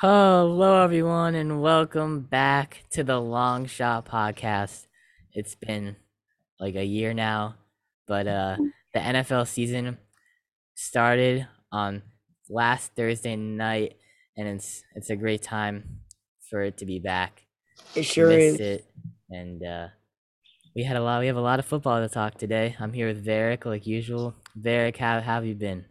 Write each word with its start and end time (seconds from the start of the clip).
Hello, 0.00 0.82
everyone, 0.82 1.36
and 1.36 1.62
welcome 1.62 2.22
back 2.22 2.82
to 2.90 3.04
the 3.04 3.20
Long 3.20 3.66
Shot 3.66 4.04
Podcast. 4.04 4.88
It's 5.32 5.54
been 5.54 5.94
like 6.58 6.74
a 6.74 6.84
year 6.84 7.14
now, 7.14 7.54
but 8.08 8.26
uh, 8.26 8.56
the 8.92 8.98
NFL 8.98 9.46
season 9.46 9.98
started 10.74 11.46
on 11.70 12.02
last 12.50 12.96
Thursday 12.96 13.36
night, 13.36 13.94
and 14.36 14.48
it's 14.48 14.82
it's 14.96 15.10
a 15.10 15.16
great 15.16 15.42
time 15.42 16.00
for 16.50 16.60
it 16.62 16.78
to 16.78 16.86
be 16.86 16.98
back. 16.98 17.44
It 17.94 18.02
sure 18.02 18.32
is. 18.32 18.58
It, 18.58 18.84
and 19.30 19.64
uh, 19.64 19.86
we 20.74 20.82
had 20.82 20.96
a 20.96 21.02
lot. 21.02 21.20
We 21.20 21.28
have 21.28 21.36
a 21.36 21.40
lot 21.40 21.60
of 21.60 21.66
football 21.66 22.00
to 22.00 22.12
talk 22.12 22.36
today. 22.36 22.74
I'm 22.80 22.92
here 22.92 23.06
with 23.06 23.24
Varick, 23.24 23.64
like 23.64 23.86
usual. 23.86 24.34
Varick, 24.56 24.96
how, 24.96 25.20
how 25.20 25.34
have 25.34 25.46
you 25.46 25.54
been? 25.54 25.84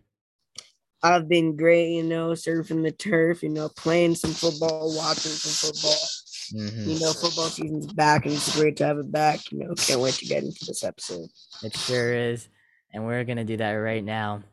I've 1.04 1.28
been 1.28 1.58
great, 1.58 1.92
you 1.92 2.04
know, 2.04 2.30
surfing 2.30 2.82
the 2.82 2.92
turf, 2.92 3.44
you 3.44 3.50
know, 3.50 3.70
playing 3.70 4.16
some 4.16 4.32
football, 4.32 4.96
watching 4.96 5.32
some 5.32 5.72
football. 5.72 6.08
Mm-hmm. 6.54 6.90
You 6.90 7.00
know, 7.00 7.14
football 7.14 7.48
season's 7.48 7.91
back 7.91 8.26
and 8.26 8.34
it's 8.34 8.55
great 8.58 8.77
to 8.77 8.86
have 8.86 8.98
it 8.98 9.12
back. 9.12 9.52
You 9.52 9.60
know, 9.60 9.74
can't 9.76 10.00
wait 10.00 10.13
to 10.16 10.26
get 10.26 10.44
into 10.44 10.66
this 10.66 10.84
episode. 10.84 11.27
It 11.62 11.76
sure 11.76 12.13
is. 12.13 12.48
And 12.94 13.05
we're 13.05 13.24
going 13.26 13.38
to 13.38 13.44
do 13.44 13.58
that 13.58 13.72
right 13.72 14.04
now. 14.04 14.44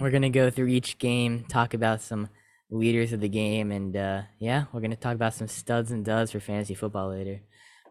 We're 0.00 0.10
going 0.10 0.22
to 0.22 0.30
go 0.30 0.50
through 0.50 0.68
each 0.68 0.98
game, 0.98 1.44
talk 1.48 1.74
about 1.74 2.00
some 2.00 2.28
leaders 2.70 3.12
of 3.12 3.20
the 3.20 3.28
game, 3.28 3.70
and 3.70 3.96
uh, 3.96 4.22
yeah, 4.38 4.64
we're 4.72 4.80
going 4.80 4.90
to 4.90 4.96
talk 4.96 5.14
about 5.14 5.34
some 5.34 5.48
studs 5.48 5.90
and 5.90 6.04
duds 6.04 6.32
for 6.32 6.40
fantasy 6.40 6.74
football 6.74 7.10
later. 7.10 7.40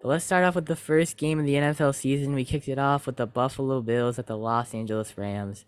But 0.01 0.09
let's 0.09 0.25
start 0.25 0.43
off 0.43 0.55
with 0.55 0.65
the 0.65 0.75
first 0.75 1.15
game 1.15 1.39
of 1.39 1.45
the 1.45 1.55
NFL 1.55 1.95
season. 1.95 2.33
We 2.33 2.43
kicked 2.43 2.67
it 2.67 2.79
off 2.79 3.05
with 3.05 3.17
the 3.17 3.25
Buffalo 3.25 3.81
Bills 3.81 4.19
at 4.19 4.27
the 4.27 4.37
Los 4.37 4.73
Angeles 4.73 5.17
Rams. 5.17 5.63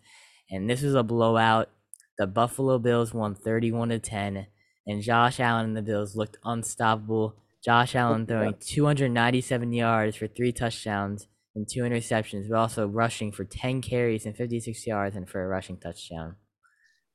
And 0.51 0.69
this 0.69 0.81
was 0.81 0.93
a 0.93 1.03
blowout 1.03 1.69
the 2.17 2.27
Buffalo 2.27 2.79
Bills 2.79 3.13
won 3.13 3.35
31 3.35 3.89
to 3.89 3.99
10, 3.99 4.47
and 4.87 5.01
Josh 5.01 5.39
Allen 5.39 5.65
and 5.65 5.77
the 5.77 5.81
Bills 5.81 6.15
looked 6.15 6.37
unstoppable. 6.43 7.35
Josh 7.63 7.95
Allen 7.95 8.25
throwing 8.25 8.55
297 8.59 9.73
yards 9.73 10.15
for 10.15 10.27
three 10.27 10.51
touchdowns 10.51 11.27
and 11.55 11.67
two 11.67 11.81
interceptions, 11.81 12.49
but 12.49 12.57
also 12.57 12.87
rushing 12.87 13.31
for 13.31 13.43
10 13.43 13.81
carries 13.81 14.25
and 14.25 14.35
56 14.35 14.85
yards 14.85 15.15
and 15.15 15.27
for 15.27 15.43
a 15.43 15.47
rushing 15.47 15.77
touchdown. 15.77 16.35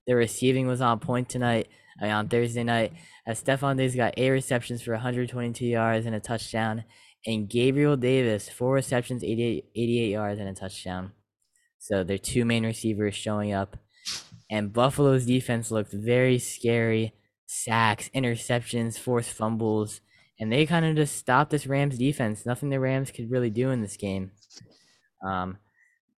The 0.07 0.17
receiving 0.17 0.67
was 0.67 0.81
on 0.81 0.99
point 0.99 1.29
tonight, 1.29 1.69
I 2.01 2.05
mean, 2.05 2.13
on 2.13 2.29
Thursday 2.29 2.65
night, 2.65 2.93
as 3.27 3.43
Stefon 3.43 3.77
Diggs 3.77 3.95
got 3.95 4.15
eight 4.17 4.31
receptions 4.31 4.83
for 4.83 4.93
122 4.93 5.65
yards 5.65 6.07
and 6.07 6.15
a 6.15 6.21
touchdown, 6.21 6.85
and 7.27 7.49
Gabriel 7.49 7.97
Davis, 7.97 8.49
four 8.49 8.75
receptions, 8.75 9.23
88, 9.23 9.67
88 9.77 10.11
yards 10.11 10.41
and 10.41 10.49
a 10.49 10.55
touchdown. 10.55 11.13
So 11.79 12.03
their 12.03 12.19
two 12.19 12.45
main 12.45 12.65
receivers 12.65 13.15
showing 13.15 13.53
up 13.53 13.77
and 14.51 14.73
Buffalo's 14.73 15.27
defense 15.27 15.71
looked 15.71 15.93
very 15.93 16.39
scary. 16.39 17.15
Sacks, 17.47 18.11
interceptions, 18.15 18.99
forced 18.99 19.33
fumbles, 19.33 20.01
and 20.39 20.53
they 20.53 20.67
kind 20.67 20.85
of 20.85 20.97
just 20.97 21.17
stopped 21.17 21.51
this 21.51 21.67
Rams 21.67 21.99
defense. 21.99 22.47
Nothing 22.47 22.71
the 22.71 22.81
Rams 22.81 23.11
could 23.11 23.31
really 23.31 23.51
do 23.51 23.71
in 23.71 23.83
this 23.83 23.97
game. 23.97 24.33
Um, 25.25 25.59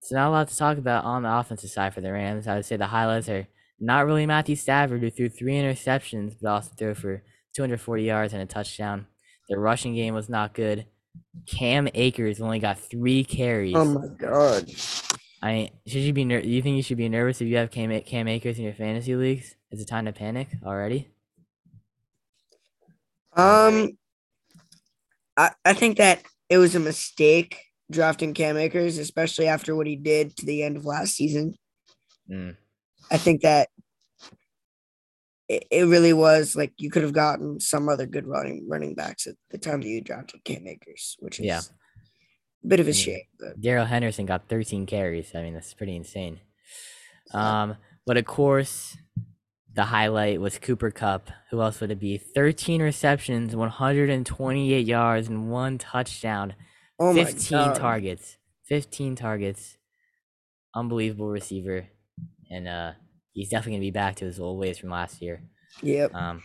so 0.00 0.16
not 0.16 0.28
a 0.28 0.30
lot 0.30 0.48
to 0.48 0.56
talk 0.56 0.78
about 0.78 1.04
on 1.04 1.22
the 1.22 1.32
offensive 1.32 1.70
side 1.70 1.94
for 1.94 2.00
the 2.00 2.12
Rams. 2.12 2.46
I 2.46 2.56
would 2.56 2.64
say 2.64 2.76
the 2.76 2.86
highlights 2.86 3.28
are 3.28 3.46
not 3.80 4.06
really 4.06 4.26
Matthew 4.26 4.56
Stafford, 4.56 5.00
who 5.00 5.10
threw 5.10 5.28
three 5.28 5.54
interceptions, 5.54 6.36
but 6.40 6.50
also 6.50 6.70
threw 6.76 6.94
for 6.94 7.22
240 7.54 8.02
yards 8.02 8.32
and 8.32 8.42
a 8.42 8.46
touchdown. 8.46 9.06
The 9.48 9.58
rushing 9.58 9.94
game 9.94 10.14
was 10.14 10.28
not 10.28 10.54
good. 10.54 10.86
Cam 11.46 11.88
Akers 11.94 12.40
only 12.40 12.58
got 12.58 12.78
three 12.78 13.24
carries. 13.24 13.74
Oh 13.74 13.84
my 13.84 14.06
god! 14.18 14.70
I 15.42 15.70
should 15.86 16.02
you 16.02 16.12
be 16.12 16.24
ner- 16.24 16.38
you 16.38 16.62
think 16.62 16.76
you 16.76 16.82
should 16.82 16.96
be 16.96 17.08
nervous 17.08 17.40
if 17.40 17.48
you 17.48 17.56
have 17.56 17.70
Cam 17.70 18.00
Cam 18.02 18.28
Akers 18.28 18.58
in 18.58 18.64
your 18.64 18.74
fantasy 18.74 19.16
leagues? 19.16 19.56
Is 19.72 19.80
it 19.80 19.88
time 19.88 20.04
to 20.04 20.12
panic 20.12 20.48
already? 20.64 21.08
Um, 23.34 23.98
I 25.36 25.50
I 25.64 25.72
think 25.72 25.98
that 25.98 26.22
it 26.48 26.58
was 26.58 26.76
a 26.76 26.80
mistake 26.80 27.58
drafting 27.90 28.34
Cam 28.34 28.56
Akers, 28.56 28.98
especially 28.98 29.48
after 29.48 29.74
what 29.74 29.88
he 29.88 29.96
did 29.96 30.36
to 30.36 30.46
the 30.46 30.62
end 30.62 30.76
of 30.76 30.84
last 30.84 31.16
season. 31.16 31.56
Mm. 32.30 32.56
I 33.10 33.16
think 33.16 33.42
that 33.42 33.68
it, 35.48 35.64
it 35.72 35.82
really 35.82 36.12
was 36.12 36.54
like 36.54 36.72
you 36.78 36.88
could 36.88 37.02
have 37.02 37.12
gotten 37.12 37.58
some 37.58 37.88
other 37.88 38.06
good 38.06 38.28
running 38.28 38.68
running 38.68 38.94
backs 38.94 39.26
at 39.26 39.34
the 39.50 39.58
time 39.58 39.80
that 39.80 39.88
you 39.88 40.02
drafted 40.02 40.44
Cam 40.44 40.68
Akers, 40.68 41.16
which 41.18 41.40
is 41.40 41.46
yeah 41.46 41.60
bit 42.66 42.80
of 42.80 42.86
a 42.86 42.90
I 42.90 42.92
mean, 42.92 43.02
shame. 43.02 43.22
Darrell 43.60 43.86
Henderson 43.86 44.26
got 44.26 44.48
13 44.48 44.86
carries. 44.86 45.34
I 45.34 45.42
mean, 45.42 45.54
that's 45.54 45.74
pretty 45.74 45.96
insane. 45.96 46.40
Um, 47.32 47.76
but 48.06 48.16
of 48.16 48.24
course, 48.24 48.96
the 49.74 49.84
highlight 49.84 50.40
was 50.40 50.58
Cooper 50.58 50.90
Kupp. 50.90 51.30
Who 51.50 51.60
else 51.62 51.80
would 51.80 51.90
it 51.90 51.98
be? 52.00 52.18
13 52.18 52.82
receptions, 52.82 53.56
128 53.56 54.86
yards, 54.86 55.28
and 55.28 55.50
one 55.50 55.78
touchdown. 55.78 56.54
Oh 56.98 57.14
15 57.14 57.74
targets. 57.74 58.36
15 58.66 59.16
targets. 59.16 59.76
Unbelievable 60.74 61.30
receiver. 61.30 61.88
And 62.50 62.68
uh 62.68 62.92
he's 63.32 63.48
definitely 63.48 63.72
gonna 63.72 63.80
be 63.80 63.90
back 63.90 64.16
to 64.16 64.24
his 64.26 64.38
old 64.38 64.58
ways 64.60 64.78
from 64.78 64.90
last 64.90 65.22
year. 65.22 65.42
Yep. 65.82 66.14
Um 66.14 66.42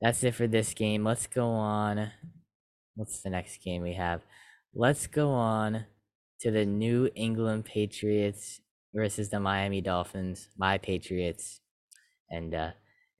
that's 0.00 0.22
it 0.22 0.34
for 0.34 0.46
this 0.46 0.74
game. 0.74 1.02
Let's 1.02 1.26
go 1.26 1.46
on. 1.48 2.10
What's 2.94 3.22
the 3.22 3.30
next 3.30 3.62
game 3.64 3.82
we 3.82 3.94
have? 3.94 4.20
Let's 4.76 5.06
go 5.06 5.30
on 5.30 5.86
to 6.40 6.50
the 6.50 6.66
New 6.66 7.08
England 7.14 7.64
Patriots 7.64 8.60
versus 8.92 9.28
the 9.28 9.38
Miami 9.38 9.80
Dolphins, 9.80 10.48
my 10.56 10.78
Patriots. 10.78 11.60
And 12.28 12.52
uh 12.54 12.70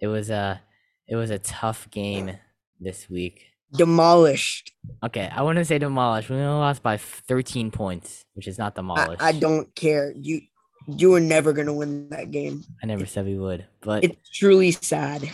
it 0.01 0.09
was 0.09 0.31
a 0.31 0.61
it 1.07 1.15
was 1.15 1.31
a 1.31 1.39
tough 1.39 1.89
game 1.91 2.37
this 2.81 3.09
week. 3.09 3.47
Demolished. 3.73 4.73
Okay, 5.05 5.31
I 5.33 5.43
wouldn't 5.43 5.67
say 5.69 5.79
demolished. 5.79 6.29
We 6.29 6.37
only 6.37 6.59
lost 6.59 6.83
by 6.83 6.97
13 6.97 7.71
points, 7.71 8.25
which 8.35 8.49
is 8.49 8.59
not 8.59 8.75
demolished. 8.75 9.23
I, 9.23 9.29
I 9.29 9.33
don't 9.33 9.73
care. 9.77 10.13
You 10.17 10.41
you 10.89 11.11
were 11.11 11.21
never 11.21 11.53
gonna 11.53 11.73
win 11.73 12.09
that 12.11 12.33
game. 12.33 12.65
I 12.83 12.87
never 12.87 13.07
said 13.07 13.27
we 13.27 13.39
would, 13.39 13.65
but 13.81 14.03
it's 14.03 14.29
truly 14.31 14.73
sad. 14.73 15.31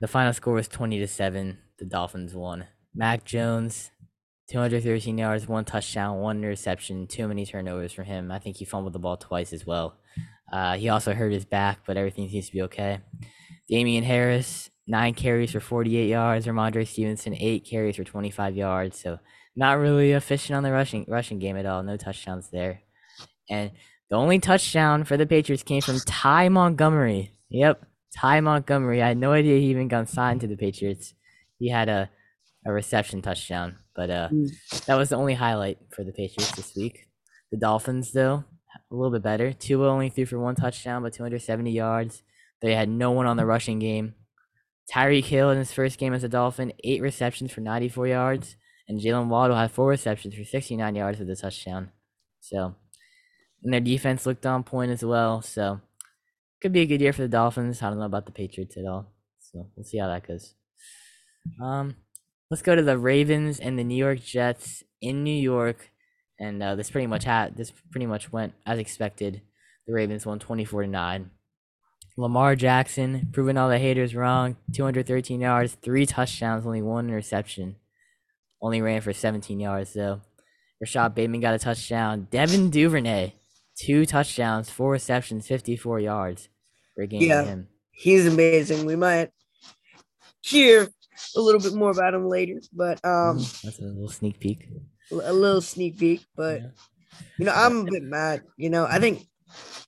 The 0.00 0.08
final 0.08 0.32
score 0.32 0.54
was 0.54 0.66
20 0.66 0.98
to 0.98 1.06
7. 1.06 1.58
The 1.78 1.84
Dolphins 1.84 2.34
won. 2.34 2.66
Mac 2.94 3.24
Jones 3.24 3.90
213 4.50 5.16
yards, 5.16 5.46
one 5.46 5.64
touchdown, 5.64 6.18
one 6.18 6.38
interception, 6.38 7.06
too 7.06 7.28
many 7.28 7.46
turnovers 7.46 7.92
for 7.92 8.02
him. 8.02 8.32
I 8.32 8.40
think 8.40 8.56
he 8.56 8.64
fumbled 8.64 8.92
the 8.92 8.98
ball 8.98 9.16
twice 9.16 9.52
as 9.52 9.64
well. 9.64 9.96
Uh, 10.52 10.76
he 10.76 10.88
also 10.88 11.14
hurt 11.14 11.32
his 11.32 11.44
back, 11.44 11.80
but 11.86 11.96
everything 11.96 12.28
seems 12.28 12.46
to 12.46 12.52
be 12.52 12.62
okay. 12.62 13.00
Damien 13.68 14.02
Harris, 14.02 14.68
nine 14.88 15.14
carries 15.14 15.52
for 15.52 15.60
48 15.60 16.08
yards. 16.08 16.46
Rhamondre 16.46 16.86
Stevenson, 16.86 17.36
eight 17.38 17.64
carries 17.64 17.94
for 17.94 18.02
25 18.02 18.56
yards. 18.56 19.00
So 19.00 19.20
not 19.54 19.78
really 19.78 20.12
efficient 20.12 20.56
on 20.56 20.64
the 20.64 20.72
rushing 20.72 21.04
rushing 21.06 21.38
game 21.38 21.56
at 21.56 21.66
all. 21.66 21.82
No 21.84 21.96
touchdowns 21.96 22.50
there. 22.50 22.82
And 23.48 23.70
the 24.08 24.16
only 24.16 24.40
touchdown 24.40 25.04
for 25.04 25.16
the 25.16 25.26
Patriots 25.26 25.62
came 25.62 25.82
from 25.82 26.00
Ty 26.00 26.48
Montgomery. 26.48 27.32
Yep, 27.50 27.86
Ty 28.16 28.40
Montgomery. 28.40 29.00
I 29.00 29.08
had 29.08 29.18
no 29.18 29.32
idea 29.32 29.60
he 29.60 29.66
even 29.66 29.86
got 29.86 30.08
signed 30.08 30.40
to 30.40 30.48
the 30.48 30.56
Patriots. 30.56 31.14
He 31.58 31.68
had 31.68 31.88
a, 31.88 32.10
a 32.66 32.72
reception 32.72 33.22
touchdown. 33.22 33.76
But 34.00 34.08
uh, 34.08 34.28
mm. 34.30 34.84
that 34.86 34.94
was 34.94 35.10
the 35.10 35.16
only 35.16 35.34
highlight 35.34 35.76
for 35.90 36.04
the 36.04 36.12
Patriots 36.12 36.52
this 36.52 36.74
week. 36.74 37.06
The 37.50 37.58
Dolphins, 37.58 38.12
though, 38.12 38.44
a 38.90 38.94
little 38.94 39.10
bit 39.10 39.22
better. 39.22 39.52
Tua 39.52 39.90
only 39.90 40.08
threw 40.08 40.24
for 40.24 40.38
one 40.38 40.54
touchdown, 40.54 41.02
but 41.02 41.12
270 41.12 41.70
yards. 41.70 42.22
They 42.62 42.74
had 42.74 42.88
no 42.88 43.10
one 43.10 43.26
on 43.26 43.36
the 43.36 43.44
rushing 43.44 43.78
game. 43.78 44.14
Tyreek 44.90 45.24
Hill 45.24 45.50
in 45.50 45.58
his 45.58 45.70
first 45.70 45.98
game 45.98 46.14
as 46.14 46.24
a 46.24 46.30
Dolphin, 46.30 46.72
eight 46.82 47.02
receptions 47.02 47.52
for 47.52 47.60
94 47.60 48.06
yards, 48.06 48.56
and 48.88 48.98
Jaylen 48.98 49.26
Waddle 49.26 49.58
had 49.58 49.70
four 49.70 49.88
receptions 49.88 50.34
for 50.34 50.44
69 50.44 50.94
yards 50.94 51.18
with 51.18 51.28
a 51.28 51.36
touchdown. 51.36 51.90
So, 52.40 52.76
and 53.62 53.74
their 53.74 53.82
defense 53.82 54.24
looked 54.24 54.46
on 54.46 54.62
point 54.64 54.92
as 54.92 55.04
well. 55.04 55.42
So, 55.42 55.82
could 56.62 56.72
be 56.72 56.80
a 56.80 56.86
good 56.86 57.02
year 57.02 57.12
for 57.12 57.20
the 57.20 57.28
Dolphins. 57.28 57.82
I 57.82 57.90
don't 57.90 57.98
know 57.98 58.06
about 58.06 58.24
the 58.24 58.32
Patriots 58.32 58.78
at 58.78 58.86
all. 58.86 59.12
So 59.40 59.66
we'll 59.76 59.84
see 59.84 59.98
how 59.98 60.08
that 60.08 60.26
goes. 60.26 60.54
Um, 61.62 61.96
let's 62.50 62.62
go 62.62 62.74
to 62.74 62.82
the 62.82 62.98
Ravens 62.98 63.60
and 63.60 63.78
the 63.78 63.84
New 63.84 63.96
York 63.96 64.20
Jets 64.22 64.82
in 65.00 65.22
New 65.22 65.30
York, 65.30 65.90
and 66.38 66.62
uh, 66.62 66.74
this 66.74 66.90
pretty 66.90 67.06
much 67.06 67.24
had 67.24 67.56
this 67.56 67.72
pretty 67.90 68.06
much 68.06 68.32
went 68.32 68.54
as 68.66 68.78
expected. 68.78 69.42
The 69.86 69.92
Ravens 69.92 70.26
won 70.26 70.38
twenty 70.38 70.64
four 70.64 70.82
to 70.82 70.88
nine. 70.88 71.30
Lamar 72.16 72.56
Jackson 72.56 73.28
proving 73.32 73.56
all 73.56 73.68
the 73.68 73.78
haters 73.78 74.14
wrong. 74.14 74.56
Two 74.72 74.84
hundred 74.84 75.06
thirteen 75.06 75.40
yards, 75.40 75.74
three 75.74 76.06
touchdowns, 76.06 76.66
only 76.66 76.82
one 76.82 77.08
interception. 77.08 77.76
Only 78.60 78.82
ran 78.82 79.00
for 79.00 79.12
seventeen 79.12 79.60
yards 79.60 79.94
though. 79.94 80.20
Rashod 80.80 81.14
Bateman 81.14 81.40
got 81.40 81.54
a 81.54 81.58
touchdown. 81.58 82.26
Devin 82.30 82.70
Duvernay, 82.70 83.34
two 83.78 84.06
touchdowns, 84.06 84.70
four 84.70 84.90
receptions, 84.92 85.46
fifty 85.46 85.76
four 85.76 86.00
yards. 86.00 86.48
Game 87.08 87.22
yeah, 87.22 87.44
him. 87.44 87.68
He's 87.92 88.26
amazing. 88.26 88.84
We 88.84 88.94
might 88.94 89.30
cheer 90.42 90.88
a 91.36 91.40
little 91.40 91.60
bit 91.60 91.74
more 91.74 91.90
about 91.90 92.14
him 92.14 92.28
later. 92.28 92.60
But 92.72 93.04
um, 93.04 93.38
that's 93.62 93.78
a 93.78 93.84
little 93.84 94.08
sneak 94.08 94.40
peek. 94.40 94.68
A 95.12 95.32
little 95.32 95.60
sneak 95.60 95.98
peek, 95.98 96.24
but 96.36 96.60
yeah. 96.60 96.68
you 97.38 97.44
know, 97.44 97.52
I'm 97.54 97.80
a 97.80 97.90
bit 97.90 98.02
mad. 98.02 98.42
You 98.56 98.70
know, 98.70 98.86
I 98.86 99.00
think 99.00 99.26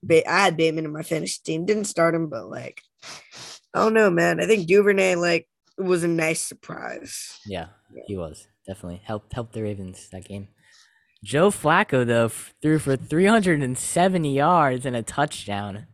ba- 0.03 0.29
I 0.29 0.41
had 0.41 0.57
Bateman 0.57 0.85
in 0.85 0.93
my 0.93 1.03
fantasy 1.03 1.41
team. 1.45 1.65
Didn't 1.65 1.85
start 1.85 2.15
him, 2.15 2.29
but 2.29 2.49
like, 2.51 2.83
Oh 3.75 3.89
no, 3.89 4.11
man. 4.11 4.41
I 4.41 4.47
think 4.47 4.67
Duvernay 4.67 5.17
like 5.17 5.49
was 5.79 6.05
a 6.05 6.09
nice 6.09 6.41
surprise. 6.41 7.39
Yeah, 7.47 7.69
yeah. 7.95 8.03
he 8.07 8.17
was 8.17 8.47
definitely 8.67 9.03
helped 9.05 9.33
helped 9.33 9.55
the 9.55 9.63
Ravens 9.63 10.09
that 10.11 10.27
game. 10.27 10.49
Joe 11.25 11.51
Flacco 11.51 12.07
though 12.07 12.29
threw 12.29 12.79
for 12.79 12.97
370 12.97 14.35
yards 14.35 14.85
and 14.85 14.97
a 14.97 15.03
touchdown. 15.03 15.87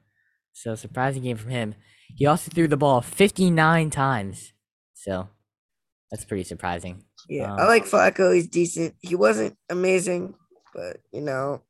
So 0.52 0.74
surprising 0.74 1.22
game 1.22 1.36
from 1.36 1.50
him. 1.50 1.74
He 2.16 2.26
also 2.26 2.50
threw 2.50 2.66
the 2.66 2.76
ball 2.76 3.00
59 3.00 3.90
times. 3.90 4.52
So 4.98 5.28
that's 6.10 6.24
pretty 6.24 6.44
surprising. 6.44 7.04
Yeah, 7.28 7.52
um, 7.52 7.60
I 7.60 7.66
like 7.66 7.84
Flacco. 7.84 8.34
He's 8.34 8.48
decent. 8.48 8.94
He 9.00 9.14
wasn't 9.14 9.56
amazing, 9.70 10.34
but 10.74 10.98
you 11.12 11.20
know, 11.20 11.62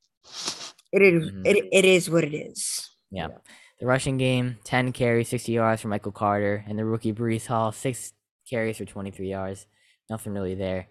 it 0.93 1.03
is, 1.03 1.31
mm-hmm. 1.31 1.47
it, 1.47 1.69
it 1.73 1.85
is 1.85 2.09
what 2.09 2.25
it 2.25 2.35
is. 2.35 2.91
Yeah. 3.11 3.29
yeah. 3.29 3.37
The 3.81 3.87
rushing 3.87 4.19
game, 4.19 4.59
10 4.65 4.93
carries, 4.93 5.29
60 5.29 5.53
yards 5.53 5.83
for 5.83 5.89
Michael 5.89 6.11
Carter, 6.11 6.65
and 6.67 6.79
the 6.79 6.85
rookie 6.85 7.13
Breece 7.13 7.47
Hall, 7.47 7.71
six 7.71 8.13
carries 8.49 8.79
for 8.79 8.85
23 8.85 9.29
yards. 9.29 9.67
Nothing 10.11 10.33
really 10.33 10.55
there. 10.55 10.89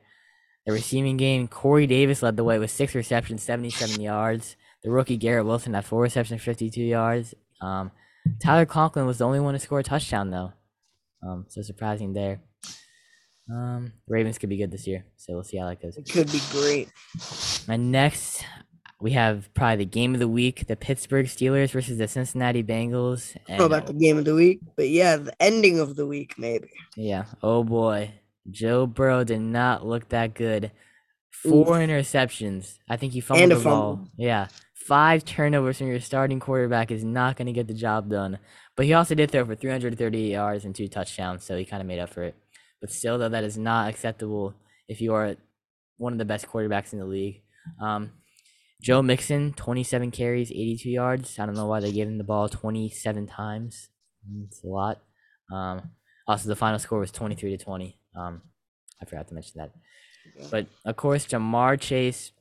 The 0.65 0.73
receiving 0.73 1.17
game, 1.17 1.47
Corey 1.47 1.87
Davis 1.87 2.21
led 2.21 2.37
the 2.37 2.43
way 2.43 2.59
with 2.59 2.71
six 2.71 2.93
receptions, 2.93 3.43
77 3.43 3.99
yards. 3.99 4.55
The 4.83 4.91
rookie 4.91 5.17
Garrett 5.17 5.45
Wilson 5.45 5.73
had 5.73 5.85
four 5.85 6.01
receptions, 6.01 6.41
52 6.41 6.81
yards. 6.81 7.33
Um, 7.61 7.91
Tyler 8.41 8.65
Conklin 8.65 9.05
was 9.05 9.17
the 9.17 9.25
only 9.25 9.39
one 9.39 9.53
to 9.53 9.59
score 9.59 9.79
a 9.79 9.83
touchdown, 9.83 10.29
though. 10.29 10.53
Um, 11.23 11.45
so 11.49 11.61
surprising 11.61 12.13
there. 12.13 12.41
Um, 13.51 13.93
Ravens 14.07 14.37
could 14.37 14.49
be 14.49 14.57
good 14.57 14.71
this 14.71 14.87
year, 14.87 15.05
so 15.15 15.33
we'll 15.33 15.43
see 15.43 15.57
how 15.57 15.67
that 15.69 15.81
goes. 15.81 15.97
It 15.97 16.09
could 16.09 16.31
be 16.31 16.41
great. 16.51 16.89
My 17.67 17.77
next, 17.77 18.43
we 18.99 19.11
have 19.11 19.53
probably 19.53 19.77
the 19.77 19.85
game 19.85 20.13
of 20.13 20.19
the 20.19 20.27
week: 20.27 20.67
the 20.67 20.75
Pittsburgh 20.75 21.27
Steelers 21.27 21.71
versus 21.71 21.97
the 21.97 22.07
Cincinnati 22.07 22.61
Bengals. 22.61 23.37
And, 23.47 23.61
about 23.61 23.87
the 23.87 23.93
game 23.93 24.17
of 24.17 24.25
the 24.25 24.35
week, 24.35 24.59
but 24.75 24.89
yeah, 24.89 25.15
the 25.15 25.41
ending 25.41 25.79
of 25.79 25.95
the 25.95 26.05
week 26.05 26.35
maybe. 26.37 26.67
Yeah. 26.97 27.25
Oh 27.41 27.63
boy, 27.63 28.11
Joe 28.51 28.85
Burrow 28.85 29.23
did 29.23 29.41
not 29.41 29.85
look 29.85 30.09
that 30.09 30.33
good. 30.33 30.71
Four 31.31 31.79
Oof. 31.79 31.89
interceptions. 31.89 32.79
I 32.89 32.97
think 32.97 33.13
he 33.13 33.21
fumbled 33.21 33.51
the 33.51 33.63
ball. 33.63 34.07
Yeah. 34.17 34.47
Five 34.73 35.25
turnovers 35.25 35.77
from 35.77 35.87
your 35.87 35.99
starting 35.99 36.39
quarterback 36.39 36.91
is 36.91 37.03
not 37.03 37.35
going 37.35 37.47
to 37.47 37.51
get 37.51 37.67
the 37.67 37.73
job 37.73 38.09
done. 38.09 38.39
But 38.77 38.85
he 38.85 38.93
also 38.93 39.15
did 39.15 39.31
throw 39.31 39.43
for 39.43 39.55
338 39.55 40.31
yards 40.31 40.63
and 40.63 40.73
two 40.73 40.87
touchdowns, 40.87 41.43
so 41.43 41.57
he 41.57 41.65
kind 41.65 41.81
of 41.81 41.87
made 41.87 41.99
up 41.99 42.09
for 42.09 42.23
it. 42.23 42.35
But 42.79 42.91
still, 42.91 43.17
though, 43.17 43.27
that 43.27 43.43
is 43.43 43.57
not 43.57 43.89
acceptable 43.89 44.53
if 44.87 45.01
you 45.01 45.15
are 45.15 45.35
one 45.97 46.13
of 46.13 46.19
the 46.19 46.25
best 46.25 46.47
quarterbacks 46.47 46.93
in 46.93 46.99
the 46.99 47.05
league. 47.05 47.41
Um, 47.81 48.11
Joe 48.79 49.01
Mixon, 49.01 49.53
27 49.53 50.11
carries, 50.11 50.51
82 50.51 50.89
yards. 50.91 51.39
I 51.39 51.47
don't 51.47 51.55
know 51.55 51.65
why 51.65 51.79
they 51.79 51.91
gave 51.91 52.07
him 52.07 52.19
the 52.19 52.23
ball 52.23 52.47
27 52.47 53.25
times. 53.25 53.89
It's 54.45 54.63
a 54.63 54.67
lot. 54.67 55.01
Um, 55.51 55.89
also, 56.27 56.47
the 56.47 56.55
final 56.55 56.77
score 56.77 56.99
was 56.99 57.11
23 57.11 57.57
to 57.57 57.63
20. 57.63 57.97
Um, 58.15 58.43
I 59.01 59.05
forgot 59.05 59.27
to 59.29 59.33
mention 59.33 59.53
that. 59.55 59.71
But 60.51 60.67
of 60.85 60.95
course, 60.97 61.25
Ja'Marr 61.25 61.79
Chase, 61.79 62.31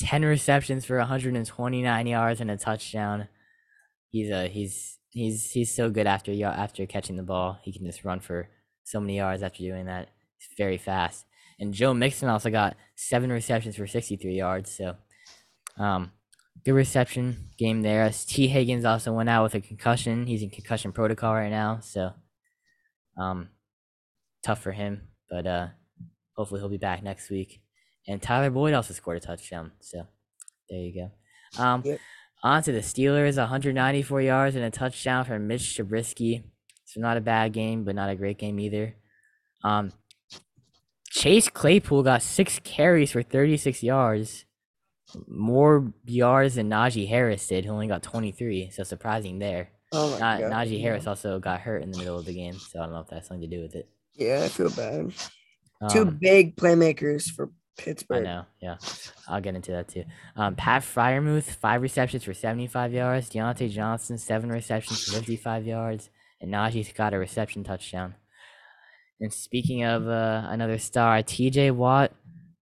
10 0.00 0.24
receptions 0.24 0.84
for 0.84 0.98
129 0.98 2.06
yards 2.08 2.40
and 2.40 2.50
a 2.50 2.56
touchdown. 2.56 3.28
He's 4.10 4.30
a 4.30 4.48
he's 4.48 4.98
he's 5.14 5.50
he's 5.52 5.74
so 5.74 5.88
good 5.88 6.06
after 6.06 6.32
after 6.44 6.84
catching 6.86 7.16
the 7.16 7.22
ball. 7.22 7.58
He 7.62 7.72
can 7.72 7.86
just 7.86 8.04
run 8.04 8.20
for 8.20 8.48
so 8.84 9.00
many 9.00 9.16
yards 9.16 9.42
after 9.42 9.62
doing 9.62 9.86
that. 9.86 10.08
He's 10.36 10.48
very 10.56 10.76
fast. 10.76 11.24
And 11.58 11.72
Joe 11.72 11.94
Mixon 11.94 12.28
also 12.28 12.50
got 12.50 12.76
seven 12.96 13.30
receptions 13.30 13.76
for 13.76 13.86
63 13.86 14.34
yards. 14.34 14.76
So, 14.76 14.96
um, 15.78 16.10
good 16.64 16.72
reception 16.72 17.50
game 17.56 17.82
there. 17.82 18.02
As 18.02 18.24
Tee 18.24 18.48
Higgins 18.48 18.84
also 18.84 19.12
went 19.12 19.28
out 19.28 19.44
with 19.44 19.54
a 19.54 19.60
concussion. 19.60 20.26
He's 20.26 20.42
in 20.42 20.50
concussion 20.50 20.92
protocol 20.92 21.32
right 21.32 21.50
now. 21.50 21.78
So, 21.80 22.12
um, 23.16 23.50
tough 24.42 24.60
for 24.60 24.72
him. 24.72 25.02
But 25.30 25.46
uh, 25.46 25.68
hopefully 26.36 26.60
he'll 26.60 26.68
be 26.68 26.76
back 26.76 27.02
next 27.02 27.30
week. 27.30 27.60
And 28.06 28.20
Tyler 28.20 28.50
Boyd 28.50 28.74
also 28.74 28.92
scored 28.92 29.16
a 29.16 29.20
touchdown. 29.20 29.72
So 29.80 30.06
there 30.68 30.78
you 30.80 31.08
go. 31.56 31.62
Um, 31.62 31.82
yep. 31.84 32.00
On 32.44 32.62
to 32.62 32.72
the 32.72 32.80
Steelers, 32.80 33.38
194 33.38 34.20
yards 34.20 34.54
and 34.54 34.64
a 34.66 34.70
touchdown 34.70 35.24
for 35.24 35.38
Mitch 35.38 35.62
Trubisky. 35.62 36.44
So 36.84 37.00
not 37.00 37.16
a 37.16 37.22
bad 37.22 37.54
game, 37.54 37.84
but 37.84 37.94
not 37.94 38.10
a 38.10 38.14
great 38.14 38.36
game 38.36 38.60
either. 38.60 38.94
Um, 39.64 39.92
Chase 41.10 41.48
Claypool 41.48 42.02
got 42.02 42.22
six 42.22 42.60
carries 42.62 43.12
for 43.12 43.22
36 43.22 43.82
yards, 43.82 44.44
more 45.26 45.90
yards 46.04 46.56
than 46.56 46.68
Najee 46.68 47.08
Harris 47.08 47.46
did, 47.46 47.64
who 47.64 47.72
only 47.72 47.86
got 47.86 48.02
23. 48.02 48.70
So 48.70 48.82
surprising 48.82 49.38
there. 49.38 49.70
Oh 49.90 50.10
my 50.10 50.18
Not, 50.18 50.40
God. 50.40 50.52
Najee 50.52 50.82
Harris 50.82 51.06
also 51.06 51.38
got 51.38 51.60
hurt 51.60 51.82
in 51.82 51.92
the 51.92 51.98
middle 51.98 52.18
of 52.18 52.26
the 52.26 52.34
game, 52.34 52.58
so 52.58 52.78
I 52.78 52.82
don't 52.82 52.92
know 52.92 53.00
if 53.00 53.08
that's 53.08 53.28
something 53.28 53.48
to 53.48 53.56
do 53.56 53.62
with 53.62 53.74
it. 53.74 53.88
Yeah, 54.16 54.42
I 54.44 54.48
feel 54.48 54.70
bad. 54.70 55.12
Um, 55.80 55.88
Two 55.88 56.04
big 56.04 56.56
playmakers 56.56 57.30
for 57.30 57.50
Pittsburgh. 57.76 58.24
I 58.24 58.28
know. 58.28 58.44
Yeah, 58.60 58.76
I'll 59.28 59.40
get 59.40 59.54
into 59.54 59.72
that 59.72 59.88
too. 59.88 60.04
Um, 60.36 60.54
Pat 60.54 60.82
Freiermuth, 60.82 61.44
five 61.44 61.82
receptions 61.82 62.24
for 62.24 62.34
75 62.34 62.92
yards. 62.92 63.30
Diontae 63.30 63.70
Johnson, 63.70 64.18
seven 64.18 64.50
receptions 64.50 65.04
for 65.04 65.12
55 65.16 65.66
yards, 65.66 66.10
and 66.40 66.52
Najee's 66.52 66.92
got 66.92 67.14
a 67.14 67.18
reception 67.18 67.64
touchdown. 67.64 68.14
And 69.20 69.32
speaking 69.32 69.84
of 69.84 70.08
uh, 70.08 70.46
another 70.48 70.78
star, 70.78 71.22
T.J. 71.22 71.70
Watt 71.72 72.12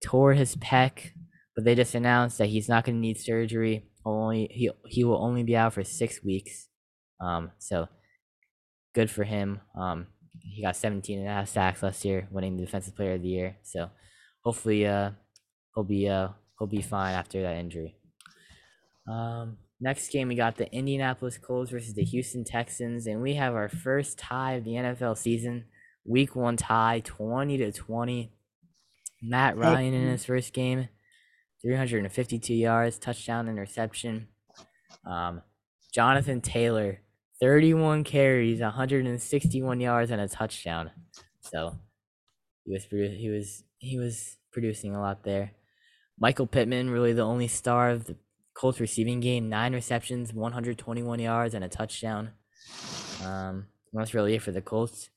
tore 0.05 0.35
his 0.35 0.57
pec, 0.57 1.13
but 1.55 1.65
they 1.65 1.75
just 1.75 1.95
announced 1.95 2.39
that 2.39 2.49
he's 2.49 2.69
not 2.69 2.85
going 2.85 2.97
to 2.97 3.01
need 3.01 3.19
surgery. 3.19 3.85
Only 4.05 4.49
he 4.51 4.71
he 4.87 5.05
will 5.05 5.23
only 5.23 5.45
be 5.45 5.57
out 5.57 5.75
for 5.75 5.85
six 5.85 6.23
weeks. 6.25 6.69
Um, 7.21 7.53
so 7.59 7.89
good 8.95 9.11
for 9.11 9.25
him. 9.25 9.61
Um, 9.79 10.09
he 10.41 10.63
got 10.63 10.77
17 10.77 11.21
and 11.21 11.29
a 11.29 11.31
half 11.31 11.49
sacks 11.49 11.83
last 11.83 12.05
year, 12.05 12.27
winning 12.31 12.57
the 12.57 12.65
defensive 12.65 12.97
player 12.97 13.15
of 13.15 13.23
the 13.23 13.29
year. 13.29 13.57
So 13.63 13.91
hopefully 14.43 14.87
uh 14.87 15.11
he'll 15.75 15.85
be 15.85 16.09
uh 16.09 16.29
he'll 16.59 16.69
be 16.69 16.83
fine 16.83 17.15
after 17.15 17.43
that 17.43 17.57
injury. 17.57 17.97
Um 19.09 19.59
next 19.81 20.11
game 20.11 20.29
we 20.29 20.35
got 20.35 20.57
the 20.57 20.73
Indianapolis 20.73 21.39
Colts 21.39 21.71
versus 21.71 21.95
the 21.95 22.05
Houston 22.05 22.45
Texans 22.45 23.07
and 23.07 23.21
we 23.21 23.35
have 23.35 23.55
our 23.55 23.69
first 23.69 24.19
tie 24.19 24.55
of 24.55 24.65
the 24.65 24.73
NFL 24.73 25.17
season. 25.17 25.65
Week 26.05 26.35
1 26.35 26.57
tie 26.57 27.01
20 27.05 27.59
to 27.59 27.73
20. 27.73 28.33
Matt 29.23 29.57
Ryan 29.57 29.95
in 29.95 30.09
his 30.09 30.25
first 30.25 30.53
game 30.53 30.89
352 31.63 32.55
yards, 32.55 32.99
touchdown 32.99 33.49
interception. 33.49 34.29
Um 35.07 35.43
Jonathan 35.93 36.41
Taylor 36.41 37.01
31 37.43 38.05
carries, 38.05 38.61
161 38.61 39.81
yards, 39.81 40.13
and 40.13 40.21
a 40.21 40.29
touchdown. 40.29 40.93
So 41.41 41.77
he 42.65 42.73
was 42.73 42.85
he 42.85 43.29
was 43.31 43.65
he 43.79 43.99
was 43.99 44.37
producing 44.53 44.95
a 44.95 45.01
lot 45.01 45.25
there. 45.25 45.53
Michael 46.19 46.47
Pittman, 46.47 46.91
really 46.91 47.13
the 47.13 47.23
only 47.23 47.49
star 47.49 47.91
of 47.91 48.05
the 48.05 48.17
Colts 48.55 48.81
receiving 48.81 49.21
game, 49.21 49.49
nine 49.49 49.73
receptions, 49.73 50.33
121 50.33 51.19
yards, 51.19 51.55
and 51.55 51.65
a 51.65 51.69
touchdown. 51.69 52.31
Um, 53.25 53.67
that's 53.93 54.15
really 54.15 54.35
it 54.35 54.43
for 54.43 54.53
the 54.53 54.61
Colts. 54.61 55.11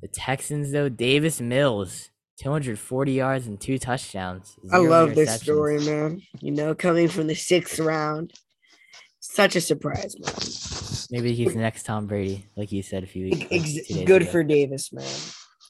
The 0.00 0.08
Texans, 0.08 0.72
though, 0.72 0.88
Davis 0.88 1.40
Mills, 1.40 2.10
240 2.38 3.12
yards 3.12 3.46
and 3.46 3.60
two 3.60 3.78
touchdowns. 3.78 4.56
I 4.72 4.78
love 4.78 5.14
this 5.14 5.40
story, 5.40 5.78
man. 5.80 6.22
You 6.40 6.52
know, 6.52 6.74
coming 6.74 7.08
from 7.08 7.26
the 7.26 7.34
sixth 7.34 7.78
round, 7.78 8.32
such 9.20 9.54
a 9.54 9.60
surprise, 9.60 10.16
man. 10.18 10.34
Maybe 11.10 11.34
he's 11.34 11.52
the 11.52 11.60
next 11.60 11.84
Tom 11.84 12.06
Brady, 12.06 12.46
like 12.56 12.72
you 12.72 12.82
said 12.82 13.04
a 13.04 13.06
few 13.06 13.26
weeks. 13.26 13.46
Ex- 13.50 14.04
good 14.04 14.22
ago. 14.22 14.30
for 14.30 14.42
Davis, 14.42 14.92
man. 14.92 15.06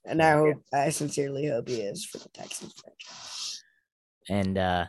And 0.05 0.21
I 0.23 0.33
hope, 0.33 0.63
I 0.73 0.91
sincerely 0.91 1.49
hope 1.49 1.69
he 1.69 1.81
is 1.81 2.05
for 2.05 2.19
the 2.19 2.29
Texans 2.31 2.75
franchise. 2.81 3.63
And 4.29 4.59
uh 4.59 4.87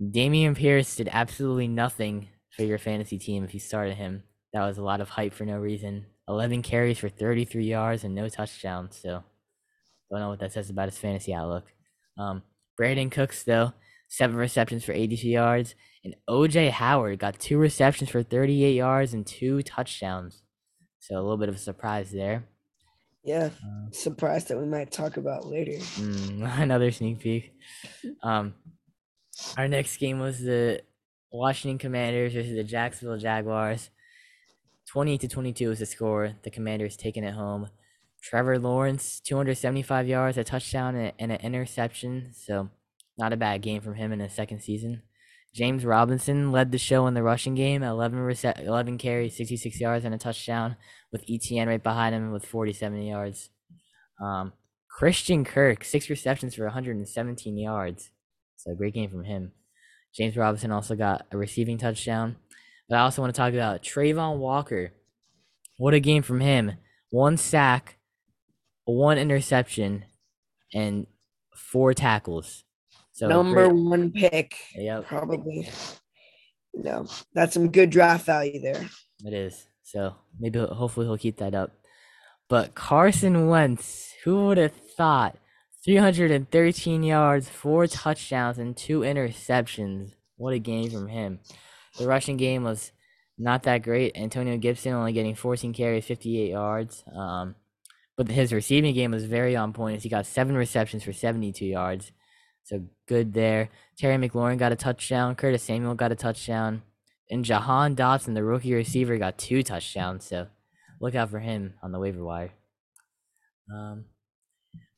Dameon 0.00 0.56
Pierce 0.56 0.96
did 0.96 1.08
absolutely 1.10 1.68
nothing 1.68 2.28
for 2.50 2.64
your 2.64 2.78
fantasy 2.78 3.18
team 3.18 3.44
if 3.44 3.54
you 3.54 3.60
started 3.60 3.94
him. 3.94 4.24
That 4.52 4.66
was 4.66 4.78
a 4.78 4.82
lot 4.82 5.00
of 5.00 5.08
hype 5.08 5.32
for 5.32 5.44
no 5.44 5.56
reason. 5.56 6.06
11 6.28 6.62
carries 6.62 6.98
for 6.98 7.08
33 7.08 7.64
yards 7.64 8.04
and 8.04 8.14
no 8.14 8.28
touchdowns. 8.28 8.98
So, 9.00 9.22
don't 10.10 10.20
know 10.20 10.28
what 10.28 10.40
that 10.40 10.52
says 10.52 10.70
about 10.70 10.88
his 10.88 10.98
fantasy 10.98 11.32
outlook. 11.32 11.64
Um, 12.18 12.42
Brandin 12.78 13.10
Cooks, 13.10 13.42
though, 13.42 13.72
seven 14.08 14.36
receptions 14.36 14.84
for 14.84 14.92
82 14.92 15.28
yards. 15.28 15.74
And 16.04 16.14
OJ 16.28 16.70
Howard 16.70 17.18
got 17.18 17.38
two 17.38 17.58
receptions 17.58 18.10
for 18.10 18.22
38 18.22 18.74
yards 18.74 19.14
and 19.14 19.26
two 19.26 19.62
touchdowns. 19.62 20.42
So 21.00 21.14
a 21.16 21.22
little 21.22 21.36
bit 21.36 21.48
of 21.48 21.56
a 21.56 21.58
surprise 21.58 22.10
there. 22.10 22.44
Yeah, 23.26 23.50
uh, 23.64 23.90
surprise 23.90 24.44
that 24.44 24.56
we 24.56 24.66
might 24.66 24.92
talk 24.92 25.16
about 25.16 25.46
later. 25.46 25.72
Mm, 25.72 26.58
another 26.62 26.92
sneak 26.92 27.18
peek. 27.18 27.52
Um, 28.22 28.54
our 29.58 29.66
next 29.66 29.96
game 29.96 30.20
was 30.20 30.40
the 30.40 30.80
Washington 31.32 31.78
Commanders 31.78 32.34
versus 32.34 32.54
the 32.54 32.62
Jacksonville 32.62 33.18
Jaguars. 33.18 33.90
20 34.88 35.18
to 35.18 35.28
22 35.28 35.68
was 35.68 35.80
the 35.80 35.86
score. 35.86 36.34
The 36.44 36.50
Commanders 36.50 36.96
taking 36.96 37.24
it 37.24 37.34
home. 37.34 37.68
Trevor 38.22 38.60
Lawrence, 38.60 39.20
275 39.20 40.06
yards, 40.06 40.38
a 40.38 40.44
touchdown, 40.44 40.94
and, 40.94 41.32
an 41.32 41.40
interception. 41.40 42.32
So, 42.32 42.70
not 43.18 43.32
a 43.32 43.36
bad 43.36 43.60
game 43.60 43.82
from 43.82 43.94
him 43.94 44.12
in 44.12 44.20
his 44.20 44.32
second 44.32 44.60
season. 44.60 45.02
James 45.54 45.84
Robinson 45.84 46.52
led 46.52 46.70
the 46.70 46.78
show 46.78 47.06
in 47.06 47.14
the 47.14 47.22
rushing 47.22 47.54
game 47.54 47.82
11, 47.82 48.18
rece- 48.18 48.66
11 48.66 48.98
carries, 48.98 49.36
66 49.36 49.80
yards, 49.80 50.04
and 50.04 50.14
a 50.14 50.18
touchdown, 50.18 50.76
with 51.10 51.26
ETN 51.26 51.66
right 51.66 51.82
behind 51.82 52.14
him 52.14 52.30
with 52.30 52.44
47 52.44 53.02
yards. 53.02 53.48
Um, 54.22 54.52
Christian 54.90 55.44
Kirk, 55.44 55.84
six 55.84 56.10
receptions 56.10 56.54
for 56.54 56.64
117 56.64 57.58
yards. 57.58 58.10
So 58.56 58.74
great 58.74 58.94
game 58.94 59.10
from 59.10 59.24
him. 59.24 59.52
James 60.14 60.36
Robinson 60.36 60.72
also 60.72 60.94
got 60.94 61.26
a 61.30 61.36
receiving 61.36 61.78
touchdown. 61.78 62.36
But 62.88 62.96
I 62.96 63.00
also 63.00 63.20
want 63.20 63.34
to 63.34 63.38
talk 63.38 63.52
about 63.52 63.82
Travon 63.82 64.38
Walker. 64.38 64.92
What 65.76 65.94
a 65.94 66.00
game 66.00 66.22
from 66.22 66.40
him. 66.40 66.72
One 67.10 67.36
sack, 67.36 67.98
one 68.84 69.18
interception, 69.18 70.04
and 70.72 71.06
four 71.54 71.92
tackles. 71.94 72.64
So 73.16 73.28
number 73.28 73.68
great. 73.68 73.82
one 73.82 74.12
pick. 74.12 74.56
Yep. 74.74 75.06
Probably. 75.06 75.70
No, 76.74 77.06
that's 77.32 77.54
some 77.54 77.70
good 77.70 77.88
draft 77.88 78.26
value 78.26 78.60
there. 78.60 78.84
It 79.24 79.32
is. 79.32 79.66
So 79.84 80.14
maybe 80.38 80.58
hopefully 80.58 81.06
he'll 81.06 81.16
keep 81.16 81.38
that 81.38 81.54
up. 81.54 81.72
But 82.50 82.74
Carson 82.74 83.48
Wentz, 83.48 84.12
who 84.22 84.44
would 84.46 84.58
have 84.58 84.74
thought? 84.98 85.38
313 85.82 87.02
yards, 87.04 87.48
four 87.48 87.86
touchdowns, 87.86 88.58
and 88.58 88.76
two 88.76 89.00
interceptions. 89.00 90.12
What 90.36 90.52
a 90.52 90.58
game 90.58 90.90
from 90.90 91.08
him. 91.08 91.38
The 91.98 92.06
rushing 92.06 92.36
game 92.36 92.64
was 92.64 92.92
not 93.38 93.62
that 93.62 93.82
great. 93.82 94.14
Antonio 94.14 94.58
Gibson 94.58 94.92
only 94.92 95.12
getting 95.12 95.34
14 95.34 95.72
carries, 95.72 96.04
58 96.04 96.50
yards. 96.50 97.02
Um, 97.16 97.54
but 98.16 98.28
his 98.28 98.52
receiving 98.52 98.94
game 98.94 99.12
was 99.12 99.24
very 99.24 99.56
on 99.56 99.72
point. 99.72 100.02
He 100.02 100.10
got 100.10 100.26
seven 100.26 100.54
receptions 100.54 101.02
for 101.02 101.14
72 101.14 101.64
yards. 101.64 102.12
So 102.66 102.82
good 103.06 103.32
there. 103.32 103.70
Terry 103.96 104.16
McLaurin 104.16 104.58
got 104.58 104.72
a 104.72 104.76
touchdown. 104.76 105.36
Curtis 105.36 105.62
Samuel 105.62 105.94
got 105.94 106.10
a 106.10 106.16
touchdown. 106.16 106.82
And 107.30 107.44
Jahan 107.44 107.94
Dotson, 107.94 108.34
the 108.34 108.42
rookie 108.42 108.74
receiver, 108.74 109.16
got 109.18 109.38
two 109.38 109.62
touchdowns. 109.62 110.24
So 110.24 110.48
look 111.00 111.14
out 111.14 111.30
for 111.30 111.38
him 111.38 111.74
on 111.80 111.92
the 111.92 112.00
waiver 112.00 112.24
wire. 112.24 112.50
Um, 113.72 114.06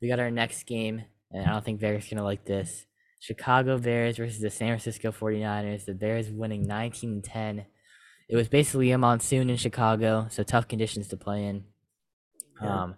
we 0.01 0.09
got 0.09 0.19
our 0.19 0.31
next 0.31 0.65
game, 0.65 1.05
and 1.31 1.45
I 1.45 1.53
don't 1.53 1.65
think 1.65 1.81
Bears 1.81 2.09
gonna 2.09 2.25
like 2.25 2.47
this. 2.47 2.87
Chicago 3.21 3.77
Bears 3.79 4.17
versus 4.17 4.41
the 4.41 4.51
San 4.51 4.69
Francisco 4.69 5.13
49ers. 5.13 5.85
The 5.85 5.95
Bears 5.95 6.31
winning 6.31 6.67
19 6.67 7.21
10. 7.21 7.67
It 8.31 8.37
was 8.37 8.49
basically 8.49 8.93
a 8.93 8.99
monsoon 8.99 9.51
in 9.51 9.57
Chicago, 9.57 10.27
so 10.31 10.43
tough 10.43 10.69
conditions 10.69 11.09
to 11.09 11.17
play 11.19 11.45
in. 11.45 11.65
Yeah. 12.63 12.83
Um, 12.83 12.95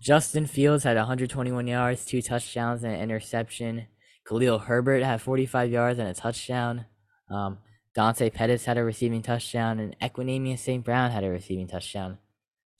Justin 0.00 0.46
Fields 0.46 0.84
had 0.84 0.96
121 0.96 1.66
yards, 1.66 2.06
two 2.06 2.22
touchdowns, 2.22 2.84
and 2.84 2.94
an 2.94 3.00
interception. 3.00 3.86
Khalil 4.28 4.58
Herbert 4.58 5.02
had 5.02 5.22
45 5.22 5.70
yards 5.70 5.98
and 5.98 6.08
a 6.08 6.14
touchdown. 6.14 6.84
Um, 7.30 7.58
Dante 7.94 8.30
Pettis 8.30 8.64
had 8.64 8.76
a 8.76 8.84
receiving 8.84 9.22
touchdown, 9.22 9.80
and 9.80 9.98
Equanimeous 10.00 10.58
St. 10.58 10.84
Brown 10.84 11.10
had 11.10 11.24
a 11.24 11.30
receiving 11.30 11.66
touchdown. 11.66 12.18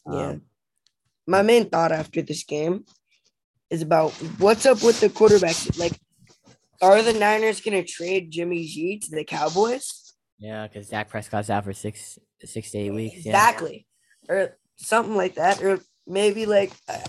Yeah. 0.07 0.29
Um, 0.29 0.43
My 1.27 1.43
main 1.43 1.69
thought 1.71 1.93
after 1.93 2.23
this 2.23 2.45
game 2.45 2.85
is 3.71 3.83
about 3.83 4.13
what's 4.39 4.67
up 4.67 4.83
with 4.83 5.01
the 5.01 5.09
quarterbacks. 5.09 5.79
Like, 5.79 5.99
are 6.81 7.03
the 7.03 7.15
Niners 7.15 7.61
going 7.61 7.83
to 7.83 7.91
trade 7.91 8.31
Jimmy 8.31 8.67
G 8.67 8.99
to 8.99 9.11
the 9.11 9.25
Cowboys? 9.25 10.15
Yeah, 10.39 10.67
because 10.67 10.89
Dak 10.89 11.09
Prescott's 11.09 11.51
out 11.51 11.65
for 11.65 11.73
six, 11.73 12.19
six 12.45 12.71
to 12.73 12.79
eight 12.79 12.91
weeks. 12.91 13.17
Exactly, 13.17 13.87
yeah. 14.29 14.35
or 14.35 14.59
something 14.77 15.17
like 15.17 15.35
that, 15.35 15.63
or 15.63 15.81
maybe 16.07 16.47
like, 16.47 16.73
uh, 16.89 17.01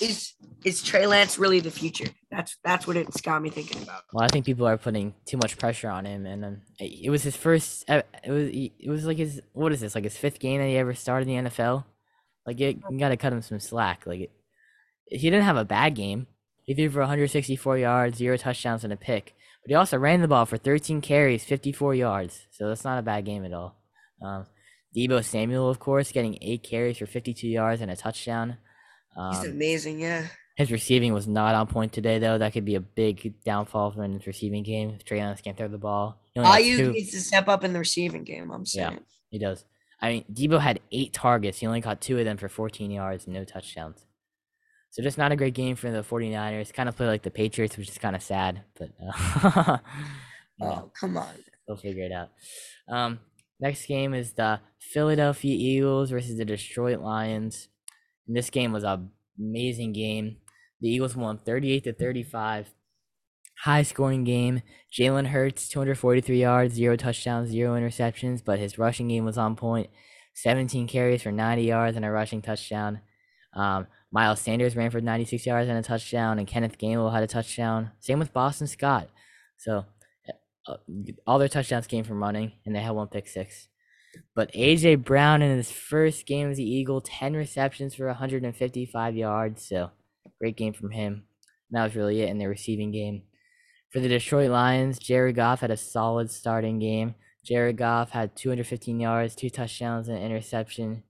is 0.00 0.34
is 0.64 0.82
Trey 0.82 1.06
Lance 1.06 1.38
really 1.38 1.60
the 1.60 1.70
future? 1.70 2.08
That's 2.30 2.56
that's 2.64 2.86
what 2.86 2.96
it's 2.96 3.20
got 3.20 3.42
me 3.42 3.50
thinking 3.50 3.82
about. 3.82 4.02
Well, 4.12 4.24
I 4.24 4.28
think 4.28 4.44
people 4.44 4.66
are 4.66 4.76
putting 4.76 5.14
too 5.26 5.36
much 5.36 5.58
pressure 5.58 5.88
on 5.88 6.04
him, 6.04 6.26
and 6.26 6.44
um, 6.44 6.62
it 6.78 7.10
was 7.10 7.22
his 7.22 7.36
first. 7.36 7.88
Uh, 7.88 8.02
it 8.24 8.30
was 8.30 8.48
it 8.52 8.88
was 8.88 9.04
like 9.04 9.18
his 9.18 9.40
what 9.52 9.72
is 9.72 9.80
this 9.80 9.94
like 9.94 10.04
his 10.04 10.16
fifth 10.16 10.38
game 10.38 10.60
that 10.60 10.68
he 10.68 10.76
ever 10.76 10.94
started 10.94 11.28
in 11.28 11.44
the 11.44 11.50
NFL. 11.50 11.84
Like 12.46 12.60
it, 12.60 12.78
you 12.90 12.98
got 12.98 13.08
to 13.10 13.16
cut 13.16 13.32
him 13.32 13.42
some 13.42 13.60
slack. 13.60 14.06
Like 14.06 14.30
he 15.06 15.30
didn't 15.30 15.44
have 15.44 15.56
a 15.56 15.64
bad 15.64 15.94
game. 15.94 16.26
He 16.62 16.74
threw 16.74 16.90
for 16.90 17.00
164 17.00 17.78
yards, 17.78 18.18
zero 18.18 18.36
touchdowns, 18.36 18.82
and 18.82 18.92
a 18.92 18.96
pick. 18.96 19.34
But 19.62 19.70
he 19.70 19.74
also 19.74 19.98
ran 19.98 20.20
the 20.20 20.28
ball 20.28 20.46
for 20.46 20.56
13 20.56 21.00
carries, 21.00 21.44
54 21.44 21.94
yards. 21.94 22.46
So 22.50 22.68
that's 22.68 22.84
not 22.84 22.98
a 22.98 23.02
bad 23.02 23.24
game 23.24 23.44
at 23.44 23.52
all. 23.52 23.76
Um, 24.20 24.46
Deebo 24.96 25.24
Samuel, 25.24 25.68
of 25.68 25.78
course, 25.78 26.10
getting 26.10 26.38
eight 26.40 26.62
carries 26.62 26.98
for 26.98 27.06
52 27.06 27.46
yards 27.46 27.80
and 27.80 27.90
a 27.90 27.96
touchdown. 27.96 28.58
Um, 29.16 29.34
He's 29.34 29.50
amazing, 29.50 30.00
yeah. 30.00 30.26
His 30.56 30.72
receiving 30.72 31.12
was 31.12 31.26
not 31.26 31.54
on 31.54 31.66
point 31.66 31.92
today, 31.92 32.18
though. 32.18 32.38
That 32.38 32.52
could 32.52 32.64
be 32.64 32.76
a 32.76 32.80
big 32.80 33.34
downfall 33.44 33.92
for 33.92 34.02
his 34.02 34.26
receiving 34.26 34.62
game 34.62 34.90
if 34.90 35.04
Trey 35.04 35.20
Lance 35.20 35.42
can't 35.42 35.56
throw 35.56 35.68
the 35.68 35.76
ball. 35.76 36.18
Aiyuk 36.34 36.92
needs 36.92 37.10
to 37.10 37.20
step 37.20 37.46
up 37.48 37.62
in 37.62 37.72
the 37.74 37.78
receiving 37.78 38.24
game. 38.24 38.50
I'm 38.50 38.64
saying. 38.64 38.92
Yeah, 38.92 38.98
he 39.30 39.38
does. 39.38 39.64
I 40.00 40.10
mean, 40.10 40.24
Deebo 40.32 40.60
had 40.60 40.80
eight 40.92 41.12
targets. 41.12 41.58
He 41.58 41.66
only 41.66 41.80
caught 41.82 42.00
two 42.00 42.18
of 42.18 42.24
them 42.24 42.36
for 42.36 42.48
14 42.48 42.90
yards 42.90 43.26
and 43.26 43.34
no 43.34 43.44
touchdowns. 43.44 44.04
So 44.90 45.02
just 45.02 45.18
not 45.18 45.32
a 45.32 45.36
great 45.36 45.54
game 45.54 45.76
for 45.76 45.90
the 45.90 46.02
49ers. 46.02 46.72
Kind 46.72 46.88
of 46.88 46.96
play 46.96 47.06
like 47.06 47.22
the 47.22 47.30
Patriots, 47.30 47.76
which 47.76 47.90
is 47.90 47.98
kind 47.98 48.16
of 48.16 48.22
sad, 48.22 48.62
but 48.78 48.90
uh, 48.98 49.78
oh, 50.62 50.90
come 50.98 51.18
on. 51.18 51.34
We'll 51.68 51.76
figure 51.76 52.04
it 52.04 52.12
out. 52.12 52.30
Um, 52.88 53.20
next 53.60 53.84
game 53.86 54.14
is 54.14 54.32
the 54.32 54.60
Philadelphia 54.78 55.54
Eagles 55.54 56.10
versus 56.10 56.38
the 56.38 56.46
Detroit 56.46 57.00
Lions. 57.00 57.68
And 58.26 58.36
this 58.36 58.50
game 58.50 58.72
was 58.72 58.84
an 58.84 59.10
amazing 59.38 59.92
game. 59.92 60.38
The 60.80 60.88
Eagles 60.88 61.16
won 61.16 61.38
38 61.38 61.84
to 61.84 61.92
35. 61.92 62.74
High 63.64 63.82
scoring 63.82 64.24
game. 64.24 64.62
Jalen 64.92 65.28
Hurts, 65.28 65.68
243 65.68 66.40
yards, 66.40 66.74
zero 66.74 66.96
touchdowns, 66.96 67.50
zero 67.50 67.78
interceptions, 67.78 68.44
but 68.44 68.58
his 68.58 68.78
rushing 68.78 69.08
game 69.08 69.24
was 69.24 69.38
on 69.38 69.56
point. 69.56 69.88
17 70.34 70.86
carries 70.86 71.22
for 71.22 71.32
90 71.32 71.62
yards 71.62 71.96
and 71.96 72.04
a 72.04 72.10
rushing 72.10 72.42
touchdown. 72.42 73.00
Um, 73.54 73.86
Miles 74.12 74.40
Sanders 74.40 74.76
ran 74.76 74.90
for 74.90 75.00
96 75.00 75.46
yards 75.46 75.68
and 75.68 75.78
a 75.78 75.82
touchdown, 75.82 76.38
and 76.38 76.46
Kenneth 76.46 76.76
Gainwell 76.78 77.12
had 77.12 77.22
a 77.22 77.26
touchdown. 77.26 77.90
Same 78.00 78.18
with 78.18 78.34
Boston 78.34 78.66
Scott. 78.66 79.08
So 79.56 79.86
uh, 80.68 80.76
all 81.26 81.38
their 81.38 81.48
touchdowns 81.48 81.86
came 81.86 82.04
from 82.04 82.22
running, 82.22 82.52
and 82.66 82.76
they 82.76 82.80
had 82.80 82.90
one 82.90 83.08
pick 83.08 83.28
six. 83.28 83.68
But 84.34 84.52
AJ 84.52 85.04
Brown 85.04 85.42
in 85.42 85.56
his 85.56 85.70
first 85.70 86.26
game 86.26 86.50
as 86.50 86.56
the 86.56 86.68
Eagle, 86.68 87.00
10 87.00 87.34
receptions 87.34 87.94
for 87.94 88.06
155 88.06 89.16
yards. 89.16 89.66
So 89.66 89.90
great 90.40 90.56
game 90.56 90.72
from 90.72 90.90
him. 90.90 91.24
And 91.70 91.78
that 91.78 91.84
was 91.84 91.96
really 91.96 92.22
it 92.22 92.28
in 92.28 92.38
the 92.38 92.48
receiving 92.48 92.92
game. 92.92 93.22
For 93.90 94.00
the 94.00 94.08
Detroit 94.08 94.50
Lions, 94.50 94.98
Jared 94.98 95.36
Goff 95.36 95.60
had 95.60 95.70
a 95.70 95.76
solid 95.76 96.30
starting 96.30 96.78
game. 96.78 97.14
Jared 97.44 97.76
Goff 97.76 98.10
had 98.10 98.36
215 98.36 98.98
yards, 98.98 99.34
two 99.34 99.50
touchdowns, 99.50 100.08
and 100.08 100.18
an 100.18 100.24
interception 100.24 101.04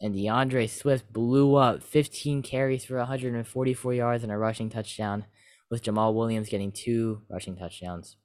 and 0.00 0.14
D'Andre 0.14 0.66
Swift 0.66 1.12
blew 1.12 1.56
up 1.56 1.82
15 1.82 2.42
carries 2.42 2.84
for 2.84 2.96
144 2.96 3.94
yards 3.94 4.22
and 4.22 4.32
a 4.32 4.38
rushing 4.38 4.70
touchdown, 4.70 5.26
with 5.70 5.82
Jamaal 5.82 6.14
Williams 6.14 6.48
getting 6.48 6.72
two 6.72 7.22
rushing 7.28 7.56
touchdowns. 7.56 8.16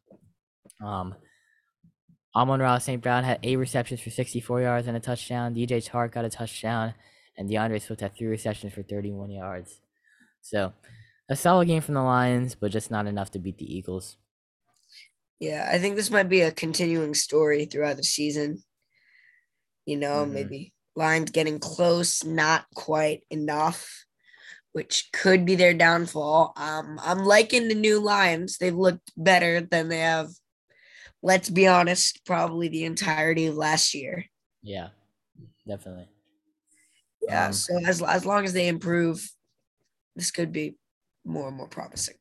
Um, 0.84 1.16
Amon-Ra 2.36 2.78
St. 2.80 3.02
Brown 3.02 3.24
had 3.24 3.40
eight 3.44 3.56
receptions 3.56 4.02
for 4.02 4.10
64 4.10 4.62
yards 4.62 4.88
and 4.88 4.98
a 4.98 5.00
touchdown. 5.00 5.56
DJ 5.56 5.88
Chark 5.88 6.12
got 6.12 6.26
a 6.26 6.30
touchdown, 6.30 6.94
and 7.38 7.50
D'Andre 7.50 7.80
Swift 7.80 8.02
had 8.02 8.16
three 8.16 8.28
receptions 8.28 8.74
for 8.74 8.84
31 8.84 9.32
yards. 9.32 9.80
So, 10.42 10.74
a 11.30 11.36
solid 11.36 11.68
game 11.68 11.82
from 11.82 11.96
the 11.96 12.04
Lions, 12.04 12.56
but 12.56 12.72
just 12.72 12.92
not 12.92 13.08
enough 13.08 13.32
to 13.32 13.40
beat 13.40 13.58
the 13.58 13.74
Eagles. 13.74 14.18
Yeah, 15.40 15.68
I 15.72 15.80
think 15.80 15.96
this 15.96 16.12
might 16.12 16.30
be 16.30 16.42
a 16.42 16.52
continuing 16.52 17.14
story 17.14 17.66
throughout 17.66 17.98
the 17.98 18.04
season. 18.04 18.64
You 19.86 19.98
know, 19.98 20.24
mm-hmm. 20.24 20.34
maybe 20.34 20.74
Lions 20.96 21.32
getting 21.32 21.60
close, 21.60 22.24
not 22.24 22.66
quite 22.74 23.24
enough, 23.30 24.06
which 24.72 25.10
could 25.14 25.46
be 25.46 25.56
their 25.56 25.74
downfall. 25.74 26.54
Um, 26.58 27.00
I'm 27.04 27.26
liking 27.26 27.68
the 27.68 27.76
new 27.76 28.00
Lions. 28.00 28.58
They've 28.58 28.76
looked 28.76 29.12
better 29.18 29.62
than 29.62 29.90
they 29.90 30.00
have, 30.00 30.30
let's 31.26 31.50
be 31.50 31.66
honest, 31.66 32.24
probably 32.24 32.68
the 32.68 32.86
entirety 32.86 33.48
of 33.48 33.56
last 33.56 33.96
year. 33.96 34.26
Yeah, 34.62 34.90
definitely. 35.68 36.08
Yeah, 37.28 37.48
um, 37.48 37.54
so 37.54 37.80
as, 37.84 38.04
as 38.04 38.26
long 38.28 38.46
as 38.46 38.54
they 38.54 38.68
improve, 38.68 39.28
this 40.16 40.30
could 40.30 40.52
be 40.52 40.76
more 41.26 41.48
and 41.48 41.58
more 41.58 41.68
promising. 41.68 42.16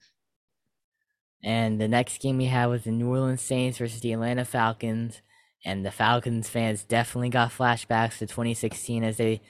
And 1.42 1.78
the 1.78 1.86
next 1.86 2.22
game 2.22 2.38
we 2.38 2.46
had 2.46 2.66
was 2.66 2.84
the 2.84 2.92
New 2.92 3.10
Orleans 3.10 3.42
Saints 3.42 3.76
versus 3.76 4.00
the 4.00 4.14
Atlanta 4.14 4.46
Falcons 4.46 5.20
and 5.66 5.84
the 5.84 5.90
Falcons 5.90 6.48
fans 6.48 6.82
definitely 6.82 7.28
got 7.28 7.50
flashbacks 7.50 8.18
to 8.18 8.26
2016 8.26 9.04
as 9.04 9.18
they 9.18 9.42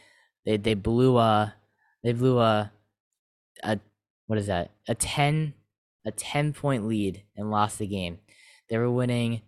they 0.45 0.57
they 0.57 0.75
blew 0.75 1.17
a 1.19 1.55
they 2.03 2.13
blew 2.13 2.41
a 2.41 2.73
a 3.63 3.79
what 4.27 4.39
is 4.39 4.49
that 4.49 4.73
a 4.89 4.95
10 4.95 5.55
a 6.05 6.11
10 6.11 6.53
point 6.53 6.87
lead 6.87 7.23
and 7.37 7.51
lost 7.51 7.79
the 7.79 7.87
game. 7.87 8.19
They 8.71 8.79
were 8.79 8.91
winning 8.91 9.43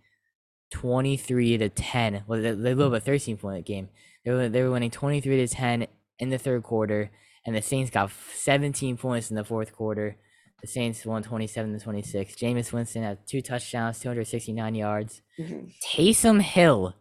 23 0.73 1.59
to 1.59 1.69
10. 1.69 2.25
Well, 2.27 2.43
they, 2.43 2.53
they 2.53 2.75
blew 2.75 2.89
up 2.89 2.93
a 2.93 3.01
13 3.01 3.37
point 3.37 3.65
game. 3.67 3.89
They 4.25 4.33
were 4.33 4.49
they 4.49 4.63
were 4.63 4.71
winning 4.71 4.91
23 4.91 5.47
to 5.47 5.49
10 5.49 5.87
in 6.19 6.31
the 6.31 6.39
third 6.39 6.63
quarter, 6.63 7.11
and 7.45 7.55
the 7.55 7.63
Saints 7.63 7.91
got 7.91 8.11
17 8.35 8.97
points 8.97 9.31
in 9.31 9.37
the 9.37 9.45
fourth 9.45 9.73
quarter 9.73 10.17
The 10.63 10.67
Saints 10.67 11.05
won 11.07 11.23
27 11.23 11.79
to 11.79 11.85
26. 11.85 12.35
Jameis 12.35 12.73
Winston 12.73 13.03
had 13.03 13.27
two 13.27 13.41
touchdowns, 13.43 14.01
269 14.01 14.75
yards. 14.75 15.23
Mm-hmm. 15.39 15.69
Taysom 15.85 16.41
Hill, 16.41 16.95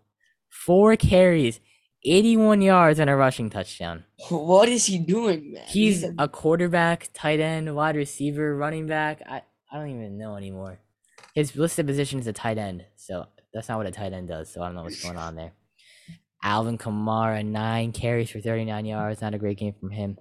four 0.49 0.95
carries, 0.95 1.59
81 2.03 2.61
yards, 2.61 2.99
and 2.99 3.09
a 3.09 3.15
rushing 3.15 3.49
touchdown. 3.49 4.03
What 4.29 4.69
is 4.69 4.85
he 4.85 4.99
doing, 4.99 5.53
man? 5.53 5.63
He's, 5.67 6.01
He's 6.01 6.03
a-, 6.03 6.15
a 6.19 6.27
quarterback, 6.27 7.09
tight 7.13 7.39
end, 7.39 7.73
wide 7.75 7.95
receiver, 7.95 8.55
running 8.55 8.85
back. 8.85 9.21
I, 9.27 9.41
I 9.71 9.77
don't 9.79 9.89
even 9.89 10.17
know 10.17 10.35
anymore. 10.35 10.79
His 11.35 11.55
listed 11.55 11.85
position 11.85 12.19
is 12.19 12.27
a 12.27 12.33
tight 12.33 12.57
end, 12.57 12.85
so 12.95 13.25
that's 13.53 13.69
not 13.69 13.77
what 13.77 13.87
a 13.87 13.91
tight 13.91 14.13
end 14.13 14.29
does. 14.29 14.51
So 14.51 14.63
I 14.63 14.67
don't 14.67 14.75
know 14.75 14.83
what's 14.83 15.03
going 15.03 15.17
on 15.17 15.35
there. 15.35 15.51
Alvin 16.41 16.77
Kamara, 16.77 17.45
nine 17.45 17.91
carries 17.91 18.29
for 18.29 18.39
39 18.39 18.85
yards. 18.85 19.21
Not 19.21 19.33
a 19.33 19.37
great 19.37 19.57
game 19.57 19.73
from 19.79 19.91
him. 19.91 20.17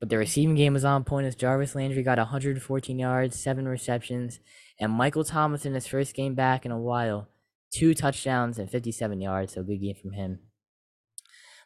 But 0.00 0.08
the 0.08 0.18
receiving 0.18 0.56
game 0.56 0.72
was 0.72 0.84
on 0.84 1.04
point 1.04 1.26
as 1.26 1.36
Jarvis 1.36 1.74
Landry 1.74 2.02
got 2.02 2.18
114 2.18 2.98
yards, 2.98 3.38
seven 3.38 3.68
receptions, 3.68 4.40
and 4.80 4.90
Michael 4.90 5.24
Thomas 5.24 5.66
in 5.66 5.74
his 5.74 5.86
first 5.86 6.14
game 6.14 6.34
back 6.34 6.64
in 6.64 6.72
a 6.72 6.78
while, 6.78 7.28
two 7.70 7.94
touchdowns 7.94 8.58
and 8.58 8.70
57 8.70 9.20
yards. 9.20 9.54
So 9.54 9.62
good 9.62 9.80
game 9.80 9.96
from 10.00 10.12
him. 10.12 10.40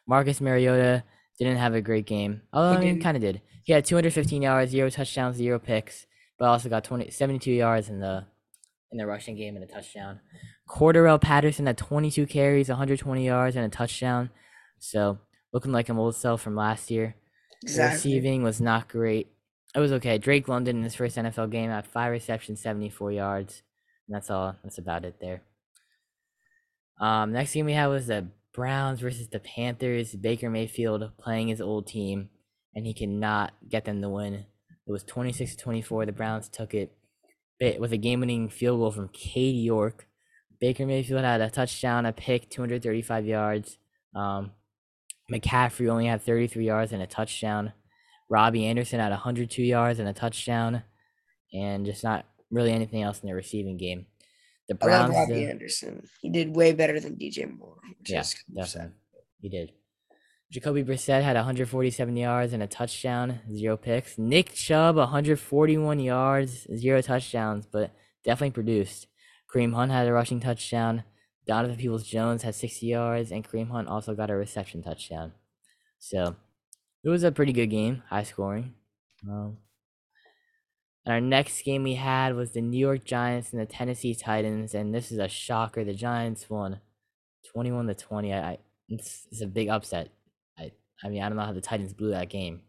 Marcus 0.05 0.41
Mariota 0.41 1.03
didn't 1.39 1.57
have 1.57 1.73
a 1.73 1.81
great 1.81 2.05
game. 2.05 2.41
Oh, 2.53 2.73
I 2.73 2.79
mean, 2.79 3.01
kind 3.01 3.17
of 3.17 3.21
did. 3.21 3.41
He 3.63 3.73
had 3.73 3.85
215 3.85 4.41
yards, 4.41 4.71
zero 4.71 4.89
touchdowns, 4.89 5.37
zero 5.37 5.57
picks, 5.57 6.05
but 6.37 6.45
also 6.45 6.69
got 6.69 6.83
20, 6.83 7.09
72 7.09 7.51
yards 7.51 7.89
in 7.89 7.99
the 7.99 8.25
in 8.95 8.97
the 8.97 9.05
rushing 9.05 9.35
game 9.35 9.55
and 9.55 9.63
a 9.63 9.67
touchdown. 9.67 10.21
Cordarrelle 10.69 11.19
Patterson 11.19 11.65
had 11.65 11.77
22 11.77 12.25
carries, 12.25 12.69
120 12.69 13.25
yards, 13.25 13.55
and 13.55 13.65
a 13.65 13.69
touchdown. 13.69 14.29
So 14.79 15.19
looking 15.51 15.73
like 15.73 15.89
an 15.89 15.97
old 15.97 16.15
self 16.15 16.41
from 16.41 16.55
last 16.55 16.89
year. 16.89 17.15
Exactly. 17.61 18.13
receiving 18.13 18.43
was 18.43 18.61
not 18.61 18.87
great. 18.87 19.27
It 19.75 19.79
was 19.79 19.91
okay. 19.93 20.17
Drake 20.17 20.47
London 20.47 20.77
in 20.77 20.83
his 20.83 20.95
first 20.95 21.17
NFL 21.17 21.51
game 21.51 21.69
had 21.69 21.85
five 21.85 22.11
receptions, 22.11 22.61
74 22.61 23.11
yards. 23.11 23.63
And 24.07 24.15
that's 24.15 24.29
all. 24.29 24.55
That's 24.63 24.77
about 24.77 25.03
it 25.03 25.15
there. 25.19 25.41
Um, 26.99 27.33
next 27.33 27.53
game 27.53 27.65
we 27.65 27.73
had 27.73 27.87
was 27.87 28.07
the 28.07 28.27
Browns 28.53 29.01
versus 29.01 29.27
the 29.27 29.39
Panthers. 29.39 30.15
Baker 30.15 30.49
Mayfield 30.49 31.11
playing 31.17 31.49
his 31.49 31.59
old 31.59 31.87
team, 31.87 32.29
and 32.73 32.85
he 32.85 32.93
cannot 32.93 33.53
get 33.67 33.83
them 33.83 34.01
to 34.01 34.09
win. 34.09 34.45
It 34.87 34.91
was 34.91 35.03
26 35.03 35.55
to 35.55 35.63
24. 35.63 36.05
The 36.05 36.11
Browns 36.13 36.47
took 36.47 36.73
it 36.73 36.95
with 37.59 37.91
a 37.91 37.97
game 37.97 38.19
winning 38.19 38.49
field 38.49 38.79
goal 38.79 38.91
from 38.91 39.09
Cade 39.09 39.55
York. 39.55 40.07
Baker 40.59 40.85
Mayfield 40.85 41.23
had 41.23 41.41
a 41.41 41.49
touchdown, 41.49 42.05
a 42.05 42.13
pick, 42.13 42.49
235 42.49 43.25
yards. 43.25 43.77
Um, 44.15 44.51
McCaffrey 45.31 45.89
only 45.89 46.05
had 46.07 46.21
33 46.21 46.65
yards 46.65 46.91
and 46.91 47.01
a 47.01 47.07
touchdown. 47.07 47.73
Robbie 48.29 48.65
Anderson 48.65 48.99
had 48.99 49.11
102 49.11 49.61
yards 49.61 49.99
and 49.99 50.07
a 50.07 50.13
touchdown, 50.13 50.83
and 51.53 51.85
just 51.85 52.03
not 52.03 52.25
really 52.49 52.71
anything 52.71 53.03
else 53.03 53.21
in 53.21 53.27
the 53.27 53.35
receiving 53.35 53.77
game. 53.77 54.07
The 54.67 54.75
Browns. 54.75 55.11
I 55.11 55.19
love 55.19 55.29
Robbie 55.29 55.45
Anderson. 55.45 56.07
He 56.21 56.29
did 56.29 56.55
way 56.55 56.73
better 56.73 56.99
than 56.99 57.15
DJ 57.15 57.55
Moore. 57.55 57.77
Yes, 58.07 58.35
yeah, 58.49 58.63
definitely. 58.63 58.93
He 59.41 59.49
did. 59.49 59.73
Jacoby 60.51 60.83
Brissett 60.83 61.23
had 61.23 61.35
147 61.35 62.15
yards 62.15 62.53
and 62.53 62.61
a 62.61 62.67
touchdown, 62.67 63.39
zero 63.51 63.77
picks. 63.77 64.17
Nick 64.17 64.53
Chubb, 64.53 64.95
141 64.95 65.99
yards, 65.99 66.67
zero 66.75 67.01
touchdowns, 67.01 67.65
but 67.65 67.91
definitely 68.23 68.51
produced. 68.51 69.07
Kareem 69.51 69.73
Hunt 69.73 69.91
had 69.91 70.07
a 70.07 70.13
rushing 70.13 70.39
touchdown. 70.39 71.03
Donovan 71.47 71.77
Peoples 71.77 72.07
Jones 72.07 72.43
had 72.43 72.55
60 72.55 72.85
yards, 72.85 73.31
and 73.31 73.47
Kareem 73.47 73.69
Hunt 73.69 73.87
also 73.87 74.15
got 74.15 74.29
a 74.29 74.35
reception 74.35 74.81
touchdown. 74.81 75.33
So 75.99 76.35
it 77.03 77.09
was 77.09 77.23
a 77.23 77.31
pretty 77.31 77.53
good 77.53 77.67
game, 77.67 78.03
high 78.09 78.23
scoring. 78.23 78.73
Um, 79.27 79.57
and 81.05 81.13
our 81.13 81.21
next 81.21 81.61
game 81.63 81.83
we 81.83 81.95
had 81.95 82.35
was 82.35 82.51
the 82.51 82.61
New 82.61 82.79
York 82.79 83.05
Giants 83.05 83.51
and 83.51 83.61
the 83.61 83.65
Tennessee 83.65 84.15
Titans, 84.15 84.73
and 84.73 84.93
this 84.93 85.11
is 85.11 85.19
a 85.19 85.27
shocker. 85.27 85.83
The 85.83 85.93
Giants 85.93 86.49
won 86.49 86.79
21 87.51 87.87
to 87.87 87.93
20. 87.93 88.33
I, 88.33 88.39
I 88.39 88.57
it's, 88.89 89.27
it's 89.31 89.41
a 89.41 89.47
big 89.47 89.69
upset. 89.69 90.09
I 91.03 91.09
mean 91.09 91.21
I 91.21 91.27
don't 91.27 91.37
know 91.37 91.45
how 91.45 91.53
the 91.53 91.61
Titans 91.61 91.93
blew 91.93 92.11
that 92.11 92.29
game, 92.29 92.61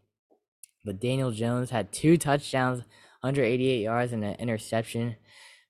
but 0.85 0.99
Daniel 0.99 1.31
Jones 1.31 1.69
had 1.69 1.91
two 1.91 2.17
touchdowns, 2.17 2.79
188 3.21 3.81
yards, 3.81 4.13
and 4.13 4.23
an 4.23 4.35
interception. 4.35 5.15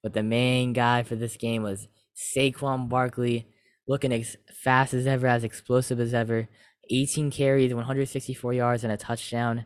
But 0.03 0.13
the 0.13 0.23
main 0.23 0.73
guy 0.73 1.03
for 1.03 1.15
this 1.15 1.37
game 1.37 1.63
was 1.63 1.87
Saquon 2.15 2.89
Barkley, 2.89 3.47
looking 3.87 4.13
as 4.13 4.37
fast 4.63 4.93
as 4.93 5.07
ever, 5.07 5.27
as 5.27 5.43
explosive 5.43 5.99
as 5.99 6.13
ever. 6.13 6.47
18 6.89 7.31
carries, 7.31 7.73
164 7.73 8.53
yards, 8.53 8.83
and 8.83 8.93
a 8.93 8.97
touchdown. 8.97 9.65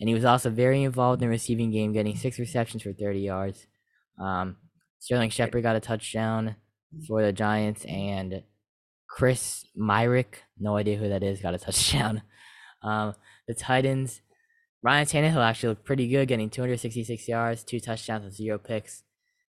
And 0.00 0.08
he 0.08 0.14
was 0.14 0.24
also 0.24 0.50
very 0.50 0.82
involved 0.82 1.22
in 1.22 1.28
the 1.28 1.30
receiving 1.30 1.70
game, 1.70 1.92
getting 1.92 2.16
six 2.16 2.38
receptions 2.38 2.82
for 2.82 2.92
30 2.92 3.20
yards. 3.20 3.66
Um, 4.20 4.56
Sterling 5.00 5.30
Shepard 5.30 5.62
got 5.62 5.76
a 5.76 5.80
touchdown 5.80 6.56
for 7.06 7.22
the 7.22 7.32
Giants, 7.32 7.84
and 7.84 8.42
Chris 9.08 9.64
Myarick, 9.78 10.42
no 10.58 10.76
idea 10.76 10.96
who 10.96 11.08
that 11.08 11.22
is, 11.22 11.40
got 11.40 11.54
a 11.54 11.58
touchdown. 11.66 12.22
Um, 12.82 13.14
the 13.46 13.54
Titans, 13.54 14.20
Ryan 14.82 15.06
Tannehill 15.06 15.44
actually 15.44 15.70
looked 15.70 15.84
pretty 15.84 16.08
good, 16.08 16.28
getting 16.28 16.50
266 16.50 17.26
yards, 17.26 17.64
two 17.64 17.80
touchdowns, 17.80 18.24
and 18.24 18.32
zero 18.32 18.58
picks. 18.58 19.02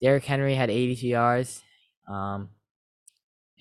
Derrick 0.02 0.26
Henry 0.26 0.56
had 0.56 0.70
82 0.70 1.08
yards. 1.08 1.64
Um, 2.08 2.50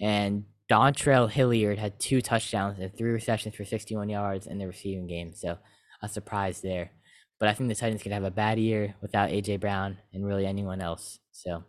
and 0.00 0.44
Dontrell 0.70 1.30
Hilliard 1.30 1.78
had 1.78 1.98
two 1.98 2.20
touchdowns 2.20 2.78
and 2.78 2.96
three 2.96 3.11
receptions 3.11 3.54
for 3.54 3.64
61 3.64 4.09
yards 4.09 4.46
in 4.46 4.59
the 4.59 4.66
receiving 4.66 5.07
game. 5.07 5.33
So 5.35 5.59
a 6.02 6.09
surprise 6.09 6.61
there. 6.61 6.90
But 7.38 7.48
I 7.48 7.54
think 7.54 7.68
the 7.68 7.74
Titans 7.74 8.02
could 8.02 8.12
have 8.12 8.24
a 8.24 8.30
bad 8.30 8.59
year 8.59 8.94
without 9.00 9.30
AJ 9.30 9.61
Brown 9.61 9.98
and 10.12 10.24
really 10.24 10.46
anyone 10.46 10.80
else. 10.80 11.18
So 11.33 11.64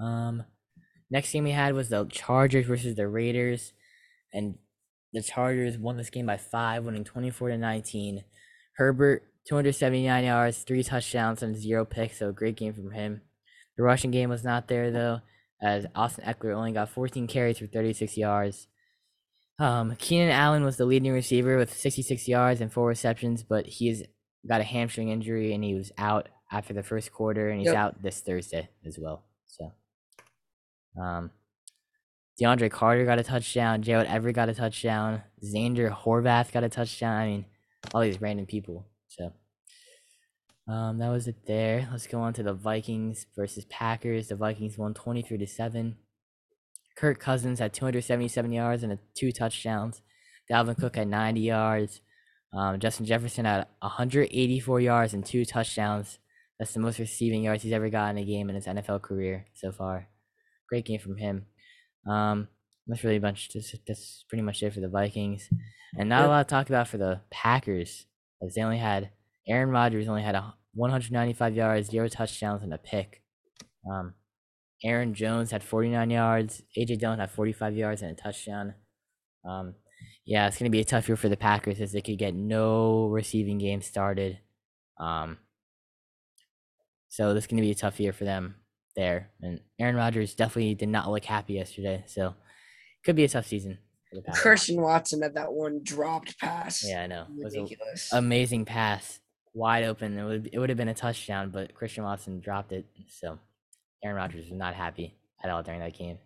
um 0.00 0.44
next 1.10 1.32
game 1.32 1.44
we 1.44 1.50
had 1.52 1.74
was 1.74 1.88
the 1.88 2.06
Chargers 2.06 2.66
versus 2.66 2.96
the 2.96 3.08
Raiders. 3.08 3.72
And 4.32 4.58
the 5.12 5.22
Chargers 5.22 5.78
won 5.78 5.96
this 5.96 6.10
game 6.10 6.26
by 6.26 6.36
five, 6.36 6.84
winning 6.84 7.04
24 7.04 7.50
to 7.50 7.58
19. 7.58 8.24
Herbert 8.76 9.22
279 9.48 10.24
yards, 10.24 10.58
three 10.58 10.82
touchdowns, 10.82 11.42
and 11.42 11.56
zero 11.56 11.84
picks. 11.84 12.18
So 12.18 12.28
a 12.28 12.32
great 12.32 12.56
game 12.56 12.74
from 12.74 12.90
him. 12.90 13.22
The 13.76 13.82
rushing 13.82 14.10
game 14.10 14.30
was 14.30 14.44
not 14.44 14.68
there 14.68 14.90
though, 14.90 15.20
as 15.62 15.86
Austin 15.94 16.24
Ekeler 16.24 16.54
only 16.54 16.72
got 16.72 16.90
14 16.90 17.26
carries 17.26 17.58
for 17.58 17.66
36 17.66 18.16
yards. 18.16 18.68
Um, 19.58 19.96
Keenan 19.96 20.30
Allen 20.30 20.64
was 20.64 20.76
the 20.76 20.84
leading 20.84 21.12
receiver 21.12 21.56
with 21.56 21.72
66 21.72 22.28
yards 22.28 22.60
and 22.60 22.72
four 22.72 22.88
receptions, 22.88 23.42
but 23.42 23.66
he's 23.66 24.02
got 24.46 24.60
a 24.60 24.64
hamstring 24.64 25.08
injury 25.08 25.54
and 25.54 25.64
he 25.64 25.74
was 25.74 25.92
out 25.96 26.28
after 26.52 26.72
the 26.72 26.82
first 26.82 27.12
quarter, 27.12 27.48
and 27.48 27.58
he's 27.60 27.66
yep. 27.66 27.76
out 27.76 28.02
this 28.02 28.20
Thursday 28.20 28.68
as 28.86 28.98
well. 29.00 29.24
So, 29.46 29.72
um, 31.00 31.30
DeAndre 32.40 32.70
Carter 32.70 33.04
got 33.04 33.18
a 33.18 33.24
touchdown. 33.24 33.82
Gerald 33.82 34.06
Everett 34.06 34.36
got 34.36 34.48
a 34.48 34.54
touchdown. 34.54 35.22
Zander 35.42 35.90
Horvath 35.90 36.52
got 36.52 36.64
a 36.64 36.68
touchdown. 36.68 37.16
I 37.16 37.26
mean, 37.26 37.44
all 37.94 38.02
these 38.02 38.20
random 38.20 38.46
people. 38.46 38.86
So, 39.08 39.32
um, 40.68 40.98
that 40.98 41.08
was 41.08 41.28
it 41.28 41.46
there. 41.46 41.88
Let's 41.90 42.06
go 42.06 42.20
on 42.20 42.34
to 42.34 42.42
the 42.42 42.52
Vikings 42.52 43.26
versus 43.34 43.64
Packers. 43.66 44.28
The 44.28 44.36
Vikings 44.36 44.76
won 44.76 44.92
23 44.92 45.38
to 45.38 45.46
7. 45.46 45.96
Kirk 46.96 47.20
Cousins 47.20 47.58
had 47.58 47.72
277 47.72 48.52
yards 48.52 48.82
and 48.82 48.98
two 49.14 49.32
touchdowns. 49.32 50.02
Dalvin 50.50 50.78
Cook 50.78 50.96
had 50.96 51.08
90 51.08 51.40
yards. 51.40 52.00
Um, 52.52 52.80
Justin 52.80 53.06
Jefferson 53.06 53.44
had 53.44 53.66
184 53.80 54.80
yards 54.80 55.14
and 55.14 55.24
two 55.24 55.44
touchdowns. 55.44 56.18
That's 56.58 56.72
the 56.72 56.80
most 56.80 56.98
receiving 56.98 57.42
yards 57.42 57.62
he's 57.62 57.72
ever 57.72 57.90
gotten 57.90 58.16
in 58.16 58.24
a 58.24 58.26
game 58.26 58.48
in 58.48 58.54
his 58.54 58.66
NFL 58.66 59.02
career 59.02 59.46
so 59.54 59.72
far. 59.72 60.08
Great 60.68 60.84
game 60.84 61.00
from 61.00 61.16
him. 61.16 61.46
Um, 62.08 62.48
that's 62.86 63.02
really 63.02 63.16
a 63.16 63.20
bunch. 63.20 63.50
That's, 63.52 63.74
that's 63.86 64.24
pretty 64.28 64.42
much 64.42 64.62
it 64.62 64.72
for 64.72 64.80
the 64.80 64.88
Vikings, 64.88 65.48
and 65.98 66.08
not 66.08 66.24
a 66.24 66.28
lot 66.28 66.48
to 66.48 66.52
talk 66.52 66.68
about 66.68 66.88
for 66.88 66.98
the 66.98 67.20
Packers, 67.30 68.06
as 68.42 68.54
they 68.54 68.62
only 68.62 68.78
had 68.78 69.10
Aaron 69.48 69.70
Rodgers 69.70 70.08
only 70.08 70.22
had 70.22 70.34
a 70.34 70.54
195 70.74 71.54
yards, 71.54 71.90
zero 71.90 72.08
touchdowns, 72.08 72.62
and 72.62 72.72
a 72.72 72.78
pick. 72.78 73.22
Um, 73.90 74.14
Aaron 74.84 75.14
Jones 75.14 75.50
had 75.50 75.64
49 75.64 76.10
yards. 76.10 76.62
AJ 76.76 76.98
Dillon 76.98 77.18
had 77.18 77.30
45 77.30 77.76
yards 77.76 78.02
and 78.02 78.12
a 78.12 78.14
touchdown. 78.14 78.74
Um, 79.48 79.74
yeah, 80.24 80.46
it's 80.46 80.58
going 80.58 80.70
to 80.70 80.76
be 80.76 80.80
a 80.80 80.84
tough 80.84 81.08
year 81.08 81.16
for 81.16 81.28
the 81.28 81.36
Packers 81.36 81.80
as 81.80 81.92
they 81.92 82.02
could 82.02 82.18
get 82.18 82.34
no 82.34 83.06
receiving 83.06 83.58
game 83.58 83.80
started. 83.80 84.38
Um, 84.98 85.38
so 87.08 87.32
this 87.32 87.44
is 87.44 87.46
going 87.48 87.58
to 87.58 87.66
be 87.66 87.70
a 87.70 87.74
tough 87.74 87.98
year 88.00 88.12
for 88.12 88.24
them 88.24 88.56
there. 88.96 89.30
And 89.42 89.60
Aaron 89.78 89.96
Rodgers 89.96 90.34
definitely 90.34 90.74
did 90.74 90.88
not 90.88 91.10
look 91.10 91.24
happy 91.24 91.54
yesterday. 91.54 92.02
So 92.06 92.34
could 93.04 93.16
be 93.16 93.24
a 93.24 93.28
tough 93.28 93.46
season. 93.46 93.78
Christian 94.32 94.80
Watson 94.80 95.22
had 95.22 95.34
that 95.34 95.52
one 95.52 95.80
dropped 95.82 96.38
pass. 96.38 96.82
Yeah, 96.84 97.02
I 97.02 97.06
know. 97.06 97.26
Ridiculous. 97.38 98.12
amazing 98.12 98.64
pass, 98.64 99.20
wide 99.52 99.84
open. 99.84 100.18
It 100.18 100.24
would 100.24 100.50
it 100.52 100.58
would 100.58 100.70
have 100.70 100.78
been 100.78 100.88
a 100.88 100.94
touchdown, 100.94 101.50
but 101.50 101.74
Christian 101.74 102.04
Watson 102.04 102.40
dropped 102.40 102.72
it. 102.72 102.86
So 103.08 103.38
Aaron 104.02 104.16
Rodgers 104.16 104.44
was 104.44 104.52
not 104.52 104.74
happy 104.74 105.14
at 105.44 105.50
all 105.50 105.62
during 105.62 105.80
that 105.80 105.96
game. 105.96 106.18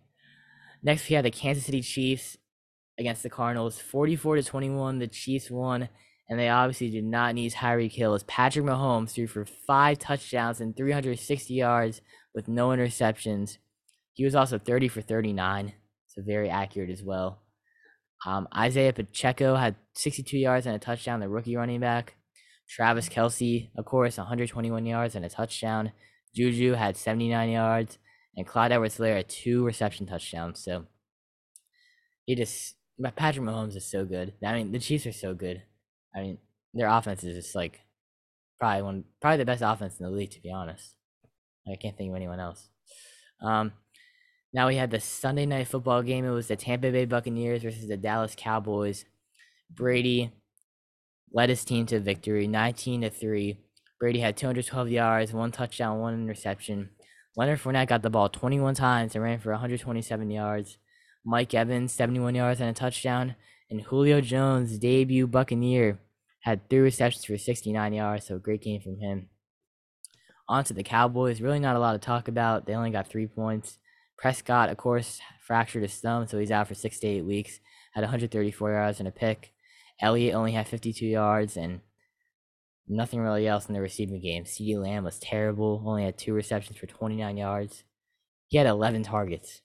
Next, 0.83 1.09
we 1.09 1.15
had 1.15 1.25
the 1.25 1.31
Kansas 1.31 1.65
City 1.65 1.81
Chiefs 1.81 2.37
against 2.97 3.23
the 3.23 3.29
Cardinals, 3.29 3.79
44 3.79 4.37
to 4.37 4.43
21. 4.43 4.99
The 4.99 5.07
Chiefs 5.07 5.51
won 5.51 5.89
and 6.31 6.39
they 6.39 6.47
obviously 6.47 6.89
did 6.89 7.03
not 7.03 7.35
need 7.35 7.51
Tyreek 7.51 7.91
Hill 7.91 8.13
as 8.13 8.23
Patrick 8.23 8.65
Mahomes 8.65 9.11
threw 9.11 9.27
for 9.27 9.43
five 9.43 9.99
touchdowns 9.99 10.61
and 10.61 10.75
360 10.75 11.53
yards 11.53 11.99
with 12.33 12.47
no 12.47 12.69
interceptions. 12.69 13.57
He 14.13 14.25
was 14.25 14.35
also 14.35 14.57
30 14.57 14.87
for 14.87 15.01
39, 15.01 15.73
so 16.07 16.21
very 16.25 16.49
accurate 16.49 16.89
as 16.89 17.03
well. 17.03 17.41
Um, 18.25 18.47
Isaiah 18.55 18.93
Pacheco 18.93 19.55
had 19.55 19.75
62 19.95 20.37
yards 20.37 20.65
and 20.65 20.75
a 20.75 20.79
touchdown, 20.79 21.19
the 21.19 21.29
rookie 21.29 21.55
running 21.55 21.79
back. 21.79 22.15
Travis 22.69 23.09
Kelce, 23.09 23.69
of 23.75 23.85
course, 23.85 24.17
121 24.17 24.85
yards 24.85 25.15
and 25.15 25.25
a 25.25 25.29
touchdown. 25.29 25.91
Juju 26.33 26.73
had 26.73 26.95
79 26.95 27.49
yards, 27.49 27.97
and 28.37 28.47
Clyde 28.47 28.71
Edwards-Helaire 28.71 29.17
had 29.17 29.29
two 29.29 29.65
reception 29.65 30.05
touchdowns. 30.05 30.63
So 30.63 30.85
he 32.25 32.35
just 32.35 32.75
my 32.97 33.09
Patrick 33.09 33.45
Mahomes 33.45 33.75
is 33.75 33.89
so 33.89 34.05
good. 34.05 34.33
I 34.45 34.53
mean, 34.53 34.71
the 34.71 34.79
Chiefs 34.79 35.05
are 35.07 35.11
so 35.11 35.33
good. 35.33 35.63
I 36.15 36.21
mean, 36.21 36.37
their 36.73 36.87
offense 36.87 37.23
is 37.23 37.35
just 37.35 37.55
like 37.55 37.81
probably 38.59 38.83
one, 38.83 39.03
probably 39.19 39.37
the 39.37 39.45
best 39.45 39.63
offense 39.65 39.99
in 39.99 40.05
the 40.05 40.11
league, 40.11 40.31
to 40.31 40.41
be 40.41 40.51
honest. 40.51 40.95
I 41.67 41.75
can't 41.75 41.97
think 41.97 42.09
of 42.09 42.15
anyone 42.15 42.39
else. 42.39 42.69
Um, 43.41 43.73
now 44.53 44.67
we 44.67 44.75
had 44.75 44.91
the 44.91 44.99
Sunday 44.99 45.45
night 45.45 45.67
football 45.67 46.01
game. 46.01 46.25
It 46.25 46.31
was 46.31 46.47
the 46.47 46.55
Tampa 46.55 46.91
Bay 46.91 47.05
Buccaneers 47.05 47.63
versus 47.63 47.87
the 47.87 47.97
Dallas 47.97 48.35
Cowboys. 48.37 49.05
Brady 49.69 50.31
led 51.33 51.49
his 51.49 51.63
team 51.63 51.85
to 51.87 51.99
victory, 51.99 52.47
19 52.47 53.01
to 53.01 53.09
three. 53.09 53.57
Brady 53.99 54.19
had 54.19 54.35
212 54.35 54.89
yards, 54.89 55.33
one 55.33 55.51
touchdown, 55.51 55.99
one 55.99 56.13
interception. 56.15 56.89
Leonard 57.37 57.59
Fournette 57.59 57.87
got 57.87 58.01
the 58.01 58.09
ball 58.09 58.27
21 58.27 58.75
times 58.75 59.15
and 59.15 59.23
ran 59.23 59.39
for 59.39 59.51
127 59.51 60.29
yards. 60.29 60.77
Mike 61.23 61.53
Evans, 61.53 61.93
71 61.93 62.35
yards 62.35 62.59
and 62.59 62.69
a 62.69 62.73
touchdown. 62.73 63.35
And 63.69 63.81
Julio 63.81 64.19
Jones, 64.19 64.77
debut 64.79 65.27
Buccaneer, 65.27 65.99
had 66.41 66.69
three 66.69 66.79
receptions 66.79 67.23
for 67.23 67.37
69 67.37 67.93
yards, 67.93 68.27
so 68.27 68.37
great 68.37 68.61
game 68.61 68.81
from 68.81 68.99
him. 68.99 69.29
On 70.51 70.65
to 70.65 70.73
the 70.73 70.83
Cowboys. 70.83 71.39
Really 71.39 71.59
not 71.59 71.77
a 71.77 71.79
lot 71.79 71.93
to 71.93 71.97
talk 71.97 72.27
about. 72.27 72.65
They 72.65 72.73
only 72.73 72.89
got 72.89 73.07
three 73.07 73.25
points. 73.25 73.79
Prescott, 74.17 74.69
of 74.69 74.75
course, 74.75 75.21
fractured 75.39 75.83
his 75.83 75.95
thumb, 75.95 76.27
so 76.27 76.37
he's 76.37 76.51
out 76.51 76.67
for 76.67 76.75
six 76.75 76.99
to 76.99 77.07
eight 77.07 77.21
weeks. 77.23 77.61
Had 77.93 78.01
134 78.01 78.73
yards 78.73 78.99
and 78.99 79.07
a 79.07 79.11
pick. 79.11 79.53
Elliott 80.01 80.35
only 80.35 80.51
had 80.51 80.67
52 80.67 81.05
yards 81.05 81.55
and 81.55 81.79
nothing 82.85 83.21
really 83.21 83.47
else 83.47 83.67
in 83.67 83.73
the 83.73 83.79
receiving 83.79 84.19
game. 84.19 84.43
CeeDee 84.43 84.75
Lamb 84.75 85.05
was 85.05 85.19
terrible. 85.19 85.81
Only 85.85 86.03
had 86.03 86.17
two 86.17 86.33
receptions 86.33 86.77
for 86.77 86.85
29 86.85 87.37
yards. 87.37 87.85
He 88.49 88.57
had 88.57 88.67
11 88.67 89.03
targets 89.03 89.61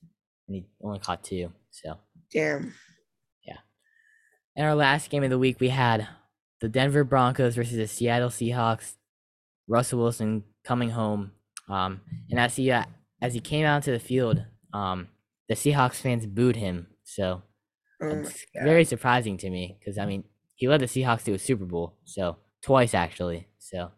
and 0.47 0.55
he 0.55 0.67
only 0.81 1.01
caught 1.01 1.25
two. 1.25 1.51
So 1.73 1.99
damn. 2.33 2.75
Yeah. 3.45 3.59
In 4.55 4.65
our 4.65 4.77
last 4.77 5.11
game 5.11 5.25
of 5.25 5.31
the 5.31 5.39
week, 5.39 5.59
we 5.59 5.71
had 5.71 6.07
the 6.61 6.69
Denver 6.69 7.03
Broncos 7.03 7.57
versus 7.57 7.77
the 7.77 7.89
Seattle 7.89 8.31
Seahawks. 8.31 8.95
Russell 9.69 10.01
Wilson 10.01 10.45
coming 10.65 10.91
home, 10.91 11.33
um, 11.69 12.01
and 12.31 12.39
as 12.39 12.57
he 12.57 12.71
uh, 12.71 12.85
as 13.21 13.35
he 13.35 13.41
came 13.41 13.65
out 13.65 13.83
to 13.85 13.91
the 13.91 13.99
field, 13.99 14.45
um, 14.73 15.09
the 15.49 15.55
Seahawks 15.55 15.97
fans 15.97 16.27
booed 16.27 16.57
him. 16.57 16.87
So 17.05 17.43
oh 18.03 18.09
it's 18.09 18.45
very 18.63 18.85
surprising 18.85 19.37
to 19.39 19.51
me 19.51 19.77
because 19.79 19.99
I 19.99 20.07
mean 20.07 20.25
he 20.55 20.69
led 20.69 20.81
the 20.81 20.87
Seahawks 20.87 21.25
to 21.25 21.35
a 21.35 21.39
Super 21.39 21.65
Bowl, 21.65 21.95
so 22.05 22.37
twice 22.63 22.95
actually. 22.95 23.49
So 23.59 23.91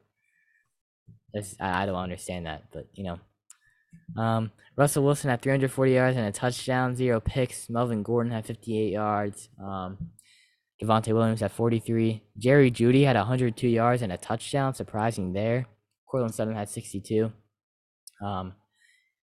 I, 1.34 1.82
I 1.82 1.86
don't 1.86 1.96
understand 1.96 2.46
that, 2.46 2.64
but 2.72 2.88
you 2.92 3.04
know. 3.04 3.18
Um, 4.16 4.52
Russell 4.76 5.04
Wilson 5.04 5.30
had 5.30 5.42
340 5.42 5.92
yards 5.92 6.16
and 6.16 6.26
a 6.26 6.32
touchdown, 6.32 6.94
zero 6.94 7.20
picks. 7.20 7.68
Melvin 7.68 8.02
Gordon 8.02 8.32
had 8.32 8.46
58 8.46 8.92
yards. 8.92 9.48
Um, 9.62 9.98
Javonte 10.82 11.12
Williams 11.12 11.40
had 11.40 11.52
43. 11.52 12.22
Jerry 12.38 12.70
Jeudy 12.70 13.04
had 13.04 13.16
102 13.16 13.68
yards 13.68 14.02
and 14.02 14.12
a 14.12 14.16
touchdown, 14.16 14.74
surprising 14.74 15.32
there. 15.32 15.66
Courtland 16.08 16.34
Sutton 16.34 16.54
had 16.54 16.68
62. 16.68 17.32
Um, 18.24 18.54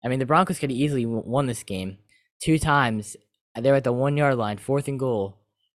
I 0.04 0.08
mean, 0.08 0.20
the 0.20 0.26
Broncos 0.26 0.60
could 0.60 0.72
have 0.72 0.80
easily 0.80 1.06
won 1.06 1.48
this 1.48 1.64
game 1.64 1.98
two 2.42 2.58
times. 2.58 3.16
They 3.60 3.70
were 3.70 3.78
at 3.78 3.84
the 3.84 3.92
one 3.92 4.18
yard 4.18 4.38
line, 4.38 4.58
fourth 4.58 4.88
and 4.88 5.00
goal, 5.00 5.38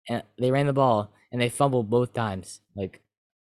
and 0.08 0.22
they 0.38 0.50
ran 0.50 0.66
the 0.66 0.72
ball 0.72 1.12
and 1.32 1.40
they 1.40 1.48
fumbled 1.48 1.90
both 1.90 2.12
times. 2.12 2.60
Like, 2.76 3.00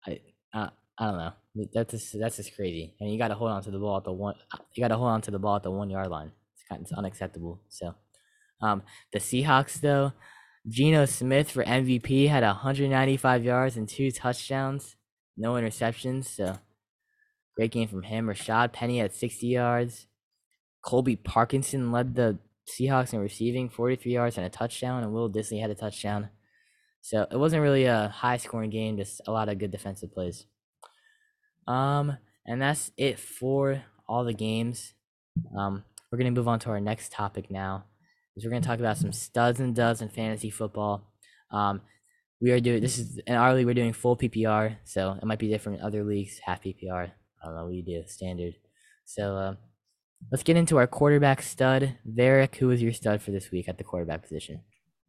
I, 0.06 0.20
uh, 0.52 0.70
I 0.98 1.06
don't 1.06 1.18
know. 1.18 1.32
That's 1.72 1.92
just, 1.92 2.16
that's 2.20 2.36
just 2.36 2.54
crazy. 2.54 2.94
I 3.00 3.04
mean, 3.04 3.12
you 3.12 3.18
got 3.18 3.28
to 3.28 3.34
hold 3.34 3.50
on 3.50 3.62
to 3.62 3.70
the 3.70 3.78
ball 3.78 3.96
at 3.96 4.04
the 4.04 4.12
one. 4.12 4.34
You 4.74 4.82
got 4.82 4.88
to 4.88 4.96
hold 4.96 5.10
on 5.10 5.22
to 5.22 5.30
the 5.30 5.38
ball 5.38 5.56
at 5.56 5.62
the 5.62 5.70
one 5.70 5.90
yard 5.90 6.08
line. 6.08 6.32
It's 6.54 6.64
kind 6.68 6.80
of 6.80 6.82
it's 6.82 6.92
unacceptable. 6.92 7.60
So, 7.68 7.94
um, 8.60 8.82
the 9.12 9.20
Seahawks 9.20 9.80
though, 9.80 10.12
Geno 10.66 11.04
Smith 11.04 11.50
for 11.50 11.64
MVP 11.64 12.28
had 12.28 12.42
195 12.42 13.44
yards 13.44 13.76
and 13.76 13.88
two 13.88 14.10
touchdowns, 14.10 14.96
no 15.36 15.54
interceptions. 15.54 16.26
So, 16.26 16.58
great 17.56 17.70
game 17.70 17.88
from 17.88 18.02
him. 18.02 18.26
Rashaad 18.26 18.72
Penny 18.72 18.98
had 18.98 19.14
60 19.14 19.46
yards. 19.46 20.06
Colby 20.82 21.16
Parkinson 21.16 21.92
led 21.92 22.14
the 22.14 22.38
Seahawks 22.68 23.12
in 23.12 23.20
receiving, 23.20 23.68
43 23.68 24.12
yards 24.12 24.36
and 24.36 24.46
a 24.46 24.50
touchdown, 24.50 25.02
and 25.02 25.12
Will 25.12 25.30
Dissly 25.30 25.60
had 25.60 25.70
a 25.70 25.74
touchdown. 25.74 26.28
So 27.00 27.26
it 27.30 27.36
wasn't 27.36 27.62
really 27.62 27.84
a 27.84 28.08
high 28.08 28.36
scoring 28.36 28.70
game, 28.70 28.96
just 28.96 29.20
a 29.26 29.32
lot 29.32 29.48
of 29.48 29.58
good 29.58 29.70
defensive 29.70 30.12
plays. 30.12 30.46
Um, 31.66 32.16
and 32.46 32.60
that's 32.60 32.90
it 32.96 33.18
for 33.18 33.82
all 34.08 34.24
the 34.24 34.34
games. 34.34 34.94
Um, 35.56 35.84
we're 36.10 36.18
gonna 36.18 36.30
move 36.30 36.48
on 36.48 36.58
to 36.60 36.70
our 36.70 36.80
next 36.80 37.12
topic 37.12 37.50
now, 37.50 37.84
is 38.38 38.44
we're 38.44 38.50
gonna 38.50 38.62
talk 38.62 38.78
about 38.78 38.96
some 38.96 39.12
studs 39.12 39.60
and 39.60 39.74
duds 39.74 40.00
in 40.00 40.08
fantasy 40.08 40.50
football. 40.50 41.12
Um, 41.50 41.82
we 42.40 42.52
are 42.52 42.60
doing 42.60 42.80
this 42.80 42.98
is 42.98 43.18
in 43.26 43.34
our 43.34 43.52
league 43.52 43.66
we're 43.66 43.74
doing 43.74 43.92
full 43.92 44.16
PPR, 44.16 44.76
so 44.84 45.18
it 45.20 45.24
might 45.24 45.40
be 45.40 45.48
different 45.48 45.80
in 45.80 45.84
other 45.84 46.04
leagues, 46.04 46.38
half 46.42 46.62
PPR. 46.62 47.10
I 47.42 47.46
don't 47.46 47.56
know 47.56 47.64
what 47.64 47.74
you 47.74 47.82
do, 47.82 48.04
standard. 48.06 48.54
So 49.04 49.36
uh, 49.36 49.54
let's 50.30 50.44
get 50.44 50.56
into 50.56 50.76
our 50.78 50.86
quarterback 50.86 51.42
stud. 51.42 51.96
Varick, 52.06 52.56
who 52.56 52.70
is 52.70 52.80
your 52.80 52.92
stud 52.92 53.20
for 53.20 53.32
this 53.32 53.50
week 53.50 53.68
at 53.68 53.78
the 53.78 53.84
quarterback 53.84 54.22
position? 54.22 54.60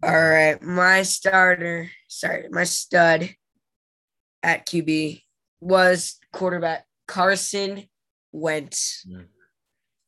All 0.02 0.12
right, 0.12 0.62
my 0.62 1.04
starter, 1.04 1.92
sorry, 2.08 2.48
my 2.50 2.64
stud 2.64 3.30
at 4.42 4.66
QB 4.66 5.22
was 5.60 6.18
quarterback 6.32 6.86
Carson 7.06 7.84
Wentz 8.32 9.06
mm. 9.10 9.26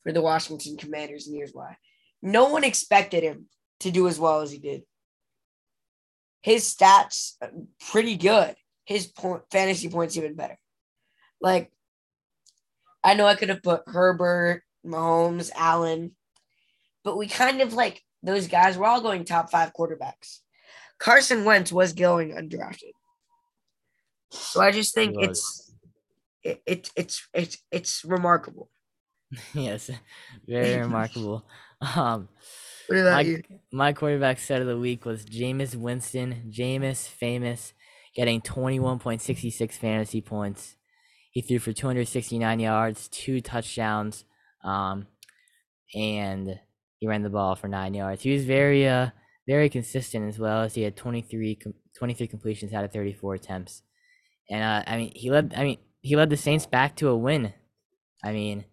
for 0.03 0.13
the 0.13 0.21
Washington 0.21 0.77
Commanders, 0.77 1.27
and 1.27 1.35
here's 1.35 1.51
why. 1.51 1.75
No 2.21 2.49
one 2.49 2.63
expected 2.63 3.23
him 3.23 3.47
to 3.81 3.91
do 3.91 4.07
as 4.07 4.19
well 4.19 4.41
as 4.41 4.51
he 4.51 4.59
did. 4.59 4.83
His 6.41 6.73
stats 6.73 7.33
uh, 7.41 7.47
pretty 7.91 8.15
good. 8.17 8.55
His 8.85 9.07
point, 9.07 9.43
fantasy 9.51 9.89
points 9.89 10.17
even 10.17 10.35
better. 10.35 10.57
Like, 11.39 11.71
I 13.03 13.13
know 13.13 13.25
I 13.25 13.35
could 13.35 13.49
have 13.49 13.63
put 13.63 13.83
Herbert, 13.87 14.63
Mahomes, 14.85 15.51
Allen, 15.55 16.15
but 17.03 17.17
we 17.17 17.27
kind 17.27 17.61
of 17.61 17.73
like 17.73 18.01
those 18.23 18.47
guys. 18.47 18.77
We're 18.77 18.87
all 18.87 19.01
going 19.01 19.25
top 19.25 19.49
five 19.49 19.73
quarterbacks. 19.73 20.39
Carson 20.99 21.45
Wentz 21.45 21.71
was 21.71 21.93
going 21.93 22.31
undrafted. 22.35 22.91
So 24.29 24.61
I 24.61 24.71
just 24.71 24.93
think 24.93 25.15
it's 25.19 25.73
it, 26.43 26.61
it, 26.65 26.89
it's 26.95 27.27
it's 27.33 27.57
it's 27.71 28.05
remarkable. 28.05 28.69
yes, 29.53 29.89
very 30.47 30.79
remarkable. 30.79 31.45
Um, 31.95 32.29
my? 32.89 33.23
My 33.71 33.93
quarterback 33.93 34.37
set 34.37 34.61
of 34.61 34.67
the 34.67 34.77
week 34.77 35.05
was 35.05 35.25
Jameis 35.25 35.75
Winston. 35.75 36.51
Jameis, 36.51 37.07
famous, 37.07 37.73
getting 38.15 38.41
21.66 38.41 39.71
fantasy 39.73 40.21
points. 40.21 40.75
He 41.31 41.41
threw 41.41 41.59
for 41.59 41.71
269 41.71 42.59
yards, 42.59 43.07
two 43.07 43.39
touchdowns, 43.39 44.25
um, 44.63 45.07
and 45.95 46.59
he 46.99 47.07
ran 47.07 47.23
the 47.23 47.29
ball 47.29 47.55
for 47.55 47.69
nine 47.69 47.93
yards. 47.93 48.21
He 48.21 48.33
was 48.33 48.43
very, 48.43 48.87
uh, 48.87 49.09
very 49.47 49.69
consistent 49.69 50.27
as 50.27 50.37
well 50.37 50.63
as 50.63 50.75
he 50.75 50.81
had 50.83 50.97
23, 50.97 51.57
23 51.97 52.27
completions 52.27 52.73
out 52.73 52.83
of 52.83 52.91
34 52.91 53.35
attempts. 53.35 53.81
And 54.49 54.61
uh, 54.61 54.83
I 54.85 54.97
mean, 54.97 55.13
he 55.15 55.31
led. 55.31 55.53
I 55.55 55.63
mean, 55.63 55.77
he 56.01 56.17
led 56.17 56.29
the 56.29 56.37
Saints 56.37 56.65
back 56.65 56.97
to 56.97 57.07
a 57.07 57.15
win. 57.15 57.53
I 58.23 58.33
mean, 58.33 58.65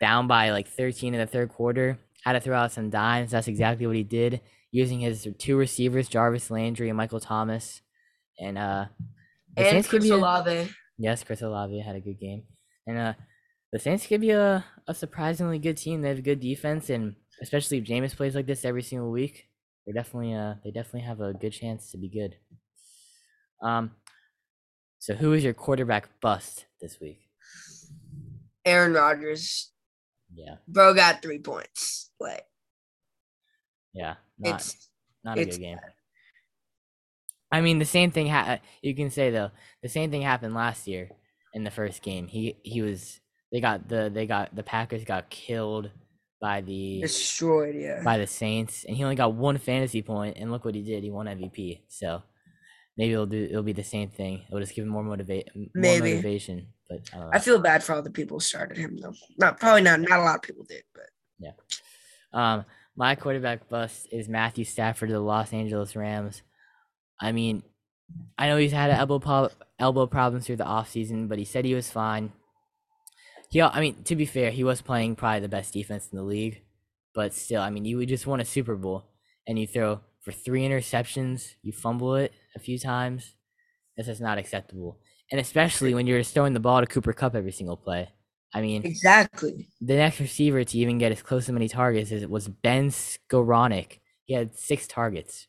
down 0.00 0.26
by 0.26 0.50
like 0.50 0.68
13 0.68 1.14
in 1.14 1.20
the 1.20 1.26
third 1.26 1.48
quarter, 1.48 1.98
had 2.24 2.32
to 2.32 2.40
throw 2.40 2.56
out 2.56 2.72
some 2.72 2.90
dimes. 2.90 3.30
That's 3.30 3.48
exactly 3.48 3.86
what 3.86 3.96
he 3.96 4.04
did, 4.04 4.40
using 4.70 5.00
his 5.00 5.26
two 5.38 5.56
receivers, 5.56 6.08
Jarvis 6.08 6.50
Landry 6.50 6.88
and 6.88 6.96
Michael 6.96 7.20
Thomas. 7.20 7.80
And 8.38 8.56
uh, 8.56 8.86
and 9.56 9.66
Saints 9.66 9.88
Chris 9.88 10.10
Olave. 10.10 10.50
A, 10.50 10.68
yes, 10.96 11.24
Chris 11.24 11.42
Olave 11.42 11.80
had 11.80 11.96
a 11.96 12.00
good 12.00 12.20
game. 12.20 12.44
And 12.86 12.98
uh, 12.98 13.12
the 13.72 13.78
Saints 13.78 14.06
could 14.06 14.20
be 14.20 14.30
a, 14.30 14.64
a 14.86 14.94
surprisingly 14.94 15.58
good 15.58 15.76
team. 15.76 16.02
They 16.02 16.08
have 16.08 16.18
a 16.18 16.22
good 16.22 16.40
defense, 16.40 16.90
and 16.90 17.16
especially 17.42 17.78
if 17.78 17.84
Jameis 17.84 18.16
plays 18.16 18.34
like 18.34 18.46
this 18.46 18.64
every 18.64 18.82
single 18.82 19.10
week, 19.10 19.48
they're 19.84 19.94
definitely 19.94 20.34
uh 20.34 20.54
they 20.64 20.70
definitely 20.70 21.02
have 21.02 21.20
a 21.20 21.32
good 21.32 21.52
chance 21.52 21.90
to 21.90 21.98
be 21.98 22.08
good. 22.08 22.36
Um, 23.62 23.92
so 24.98 25.14
who 25.14 25.32
is 25.32 25.44
your 25.44 25.54
quarterback 25.54 26.20
bust 26.20 26.66
this 26.80 26.98
week? 27.00 27.20
Aaron 28.64 28.92
Rodgers. 28.92 29.72
Yeah. 30.38 30.54
Bro 30.66 30.94
got 30.94 31.22
three 31.22 31.40
points. 31.40 32.10
Like 32.20 32.44
Yeah. 33.92 34.14
Not, 34.38 34.60
it's 34.60 34.88
not 35.24 35.38
a 35.38 35.44
good 35.44 35.58
game. 35.58 35.78
I 37.50 37.60
mean, 37.60 37.78
the 37.78 37.84
same 37.84 38.10
thing. 38.10 38.28
Ha- 38.28 38.60
you 38.82 38.94
can 38.94 39.10
say 39.10 39.30
though, 39.30 39.50
the 39.82 39.88
same 39.88 40.10
thing 40.10 40.22
happened 40.22 40.54
last 40.54 40.86
year 40.86 41.10
in 41.54 41.64
the 41.64 41.70
first 41.70 42.02
game. 42.02 42.28
He 42.28 42.58
he 42.62 42.82
was. 42.82 43.20
They 43.50 43.60
got 43.60 43.88
the 43.88 44.10
they 44.12 44.26
got 44.26 44.54
the 44.54 44.62
Packers 44.62 45.04
got 45.04 45.30
killed 45.30 45.90
by 46.40 46.60
the 46.60 47.00
destroyed, 47.00 47.74
yeah, 47.74 48.02
by 48.04 48.18
the 48.18 48.26
Saints, 48.26 48.84
and 48.86 48.94
he 48.96 49.02
only 49.02 49.16
got 49.16 49.34
one 49.34 49.56
fantasy 49.56 50.02
point, 50.02 50.36
and 50.38 50.52
look 50.52 50.64
what 50.66 50.74
he 50.74 50.82
did. 50.82 51.02
He 51.02 51.10
won 51.10 51.26
MVP. 51.26 51.80
So 51.88 52.22
maybe 52.98 53.14
it'll 53.14 53.26
do. 53.26 53.48
It'll 53.50 53.62
be 53.62 53.72
the 53.72 53.82
same 53.82 54.10
thing. 54.10 54.42
It'll 54.46 54.60
just 54.60 54.74
give 54.74 54.84
him 54.84 54.90
more 54.90 55.02
motivate. 55.02 55.48
Maybe 55.74 56.16
motivation. 56.16 56.68
But 56.88 57.00
I, 57.14 57.36
I, 57.36 57.38
feel 57.38 57.58
bad 57.58 57.84
for 57.84 57.94
all 57.94 58.02
the 58.02 58.10
people 58.10 58.36
who 58.36 58.40
started 58.40 58.78
him 58.78 58.96
though. 58.96 59.14
Not 59.36 59.60
probably 59.60 59.82
not. 59.82 60.00
Not 60.00 60.20
a 60.20 60.22
lot 60.22 60.36
of 60.36 60.42
people 60.42 60.64
did, 60.64 60.84
but 60.94 61.04
yeah. 61.38 61.52
Um, 62.32 62.64
my 62.96 63.14
quarterback 63.14 63.68
bust 63.68 64.08
is 64.10 64.28
Matthew 64.28 64.64
Stafford 64.64 65.10
of 65.10 65.14
the 65.14 65.20
Los 65.20 65.52
Angeles 65.52 65.94
Rams. 65.94 66.42
I 67.20 67.32
mean, 67.32 67.62
I 68.38 68.48
know 68.48 68.56
he's 68.56 68.72
had 68.72 68.90
elbow 68.90 69.18
po- 69.18 69.50
elbow 69.78 70.06
problems 70.06 70.46
through 70.46 70.56
the 70.56 70.64
offseason, 70.64 71.28
but 71.28 71.38
he 71.38 71.44
said 71.44 71.64
he 71.64 71.74
was 71.74 71.90
fine. 71.90 72.32
He, 73.50 73.62
I 73.62 73.80
mean, 73.80 74.02
to 74.04 74.16
be 74.16 74.26
fair, 74.26 74.50
he 74.50 74.64
was 74.64 74.82
playing 74.82 75.16
probably 75.16 75.40
the 75.40 75.48
best 75.48 75.72
defense 75.72 76.08
in 76.10 76.18
the 76.18 76.24
league, 76.24 76.62
but 77.14 77.32
still, 77.34 77.62
I 77.62 77.70
mean, 77.70 77.84
you 77.84 77.96
would 77.96 78.08
just 78.08 78.26
won 78.26 78.40
a 78.40 78.44
Super 78.44 78.76
Bowl 78.76 79.04
and 79.46 79.58
you 79.58 79.66
throw 79.66 80.00
for 80.22 80.32
three 80.32 80.62
interceptions, 80.62 81.54
you 81.62 81.72
fumble 81.72 82.16
it 82.16 82.32
a 82.54 82.58
few 82.58 82.78
times. 82.78 83.34
This 83.96 84.08
is 84.08 84.20
not 84.20 84.38
acceptable, 84.38 84.98
and 85.30 85.40
especially 85.40 85.94
when 85.94 86.06
you're 86.06 86.22
throwing 86.22 86.54
the 86.54 86.60
ball 86.60 86.80
to 86.80 86.86
Cooper 86.86 87.12
Kupp 87.12 87.34
every 87.34 87.52
single 87.52 87.76
play. 87.76 88.08
I 88.54 88.62
mean, 88.62 88.82
exactly. 88.84 89.68
The 89.80 89.96
next 89.96 90.20
receiver 90.20 90.64
to 90.64 90.78
even 90.78 90.98
get 90.98 91.12
as 91.12 91.22
close 91.22 91.46
to 91.46 91.52
many 91.52 91.68
targets 91.68 92.10
as 92.12 92.26
was 92.26 92.48
Ben 92.48 92.88
Skowronek. 92.88 93.98
He 94.24 94.34
had 94.34 94.58
six 94.58 94.86
targets, 94.86 95.48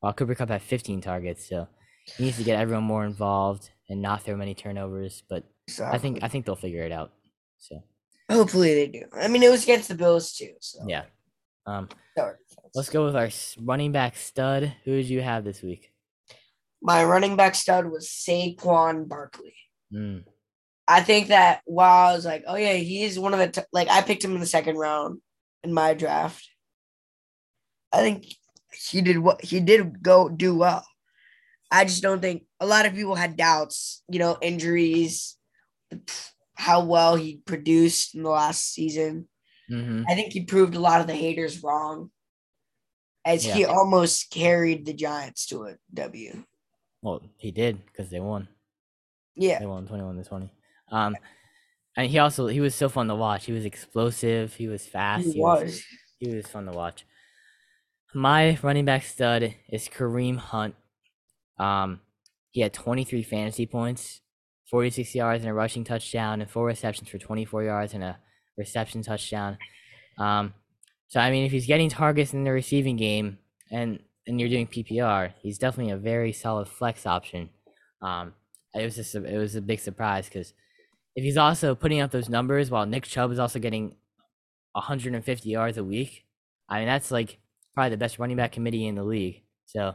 while 0.00 0.12
Cooper 0.12 0.34
Kupp 0.34 0.50
had 0.50 0.62
15 0.62 1.00
targets. 1.00 1.48
So 1.48 1.68
he 2.16 2.24
needs 2.24 2.36
to 2.36 2.44
get 2.44 2.60
everyone 2.60 2.84
more 2.84 3.04
involved 3.04 3.70
and 3.88 4.02
not 4.02 4.22
throw 4.22 4.36
many 4.36 4.54
turnovers. 4.54 5.22
But 5.28 5.44
exactly. 5.66 5.96
I 5.96 6.00
think 6.00 6.18
I 6.22 6.28
think 6.28 6.44
they'll 6.44 6.56
figure 6.56 6.84
it 6.84 6.92
out. 6.92 7.12
So 7.58 7.82
hopefully 8.30 8.74
they 8.74 8.88
do. 8.88 9.04
I 9.14 9.28
mean, 9.28 9.42
it 9.42 9.50
was 9.50 9.62
against 9.62 9.88
the 9.88 9.94
Bills 9.94 10.34
too. 10.34 10.52
So 10.60 10.80
yeah. 10.86 11.04
Um, 11.64 11.88
let's 12.74 12.90
go 12.90 13.04
with 13.04 13.16
our 13.16 13.30
running 13.60 13.92
back 13.92 14.16
stud. 14.16 14.74
Who 14.84 14.96
did 14.96 15.06
you 15.06 15.22
have 15.22 15.44
this 15.44 15.62
week? 15.62 15.91
My 16.82 17.04
running 17.04 17.36
back 17.36 17.54
stud 17.54 17.86
was 17.86 18.08
Saquon 18.08 19.08
Barkley. 19.08 19.54
Mm. 19.94 20.24
I 20.88 21.00
think 21.00 21.28
that 21.28 21.62
while 21.64 22.08
I 22.08 22.12
was 22.14 22.24
like, 22.24 22.44
oh 22.46 22.56
yeah, 22.56 22.74
he's 22.74 23.18
one 23.18 23.32
of 23.32 23.38
the 23.38 23.48
t-, 23.48 23.68
like 23.72 23.88
I 23.88 24.02
picked 24.02 24.24
him 24.24 24.34
in 24.34 24.40
the 24.40 24.46
second 24.46 24.76
round 24.76 25.20
in 25.62 25.72
my 25.72 25.94
draft. 25.94 26.44
I 27.92 27.98
think 27.98 28.26
he 28.72 29.00
did 29.00 29.18
what 29.18 29.44
he 29.44 29.60
did 29.60 30.02
go 30.02 30.28
do 30.28 30.56
well. 30.56 30.84
I 31.70 31.84
just 31.84 32.02
don't 32.02 32.20
think 32.20 32.44
a 32.60 32.66
lot 32.66 32.84
of 32.84 32.94
people 32.94 33.14
had 33.14 33.36
doubts, 33.36 34.02
you 34.08 34.18
know, 34.18 34.36
injuries, 34.42 35.36
how 36.54 36.84
well 36.84 37.16
he 37.16 37.40
produced 37.46 38.14
in 38.14 38.22
the 38.22 38.30
last 38.30 38.72
season. 38.72 39.28
Mm-hmm. 39.70 40.04
I 40.08 40.14
think 40.14 40.32
he 40.32 40.44
proved 40.44 40.74
a 40.74 40.80
lot 40.80 41.00
of 41.00 41.06
the 41.06 41.14
haters 41.14 41.62
wrong, 41.62 42.10
as 43.24 43.46
yeah. 43.46 43.54
he 43.54 43.64
almost 43.64 44.30
carried 44.30 44.84
the 44.84 44.92
Giants 44.92 45.46
to 45.46 45.64
a 45.64 45.76
W. 45.94 46.44
Well, 47.02 47.20
he 47.36 47.50
did 47.50 47.84
because 47.86 48.10
they 48.10 48.20
won. 48.20 48.48
Yeah, 49.34 49.58
they 49.58 49.66
won 49.66 49.86
twenty-one 49.86 50.16
to 50.16 50.24
twenty. 50.24 50.50
Um, 50.90 51.16
and 51.96 52.08
he 52.08 52.18
also 52.18 52.46
he 52.46 52.60
was 52.60 52.74
so 52.74 52.88
fun 52.88 53.08
to 53.08 53.14
watch. 53.14 53.46
He 53.46 53.52
was 53.52 53.64
explosive. 53.64 54.54
He 54.54 54.68
was 54.68 54.86
fast. 54.86 55.24
He, 55.24 55.32
he 55.32 55.40
was. 55.40 55.62
was. 55.62 55.84
He 56.18 56.34
was 56.34 56.46
fun 56.46 56.66
to 56.66 56.72
watch. 56.72 57.04
My 58.14 58.58
running 58.62 58.84
back 58.84 59.04
stud 59.04 59.54
is 59.68 59.88
Kareem 59.88 60.36
Hunt. 60.36 60.74
Um, 61.58 62.00
he 62.50 62.60
had 62.60 62.72
23 62.72 63.22
fantasy 63.22 63.66
points, 63.66 64.20
46 64.70 65.14
yards 65.14 65.42
and 65.42 65.50
a 65.50 65.54
rushing 65.54 65.84
touchdown, 65.84 66.40
and 66.40 66.50
four 66.50 66.66
receptions 66.66 67.08
for 67.08 67.18
24 67.18 67.64
yards 67.64 67.94
and 67.94 68.04
a 68.04 68.18
reception 68.56 69.02
touchdown. 69.02 69.58
Um, 70.18 70.54
so 71.08 71.20
I 71.20 71.30
mean, 71.30 71.46
if 71.46 71.52
he's 71.52 71.66
getting 71.66 71.88
targets 71.88 72.32
in 72.34 72.44
the 72.44 72.52
receiving 72.52 72.96
game 72.96 73.38
and 73.70 73.98
and 74.26 74.40
you're 74.40 74.48
doing 74.48 74.66
PPR, 74.66 75.32
he's 75.40 75.58
definitely 75.58 75.92
a 75.92 75.96
very 75.96 76.32
solid 76.32 76.68
flex 76.68 77.06
option. 77.06 77.50
Um, 78.00 78.34
it 78.74 78.84
was 78.84 78.96
just 78.96 79.14
a, 79.14 79.24
it 79.24 79.38
was 79.38 79.54
a 79.54 79.60
big 79.60 79.80
surprise 79.80 80.26
because 80.28 80.54
if 81.14 81.24
he's 81.24 81.36
also 81.36 81.74
putting 81.74 82.00
up 82.00 82.10
those 82.10 82.28
numbers 82.28 82.70
while 82.70 82.86
Nick 82.86 83.04
Chubb 83.04 83.32
is 83.32 83.38
also 83.38 83.58
getting 83.58 83.96
150 84.72 85.48
yards 85.48 85.76
a 85.76 85.84
week, 85.84 86.24
I 86.68 86.78
mean 86.78 86.86
that's 86.86 87.10
like 87.10 87.38
probably 87.74 87.90
the 87.90 87.96
best 87.96 88.18
running 88.18 88.36
back 88.36 88.52
committee 88.52 88.86
in 88.86 88.94
the 88.94 89.04
league. 89.04 89.42
So 89.66 89.94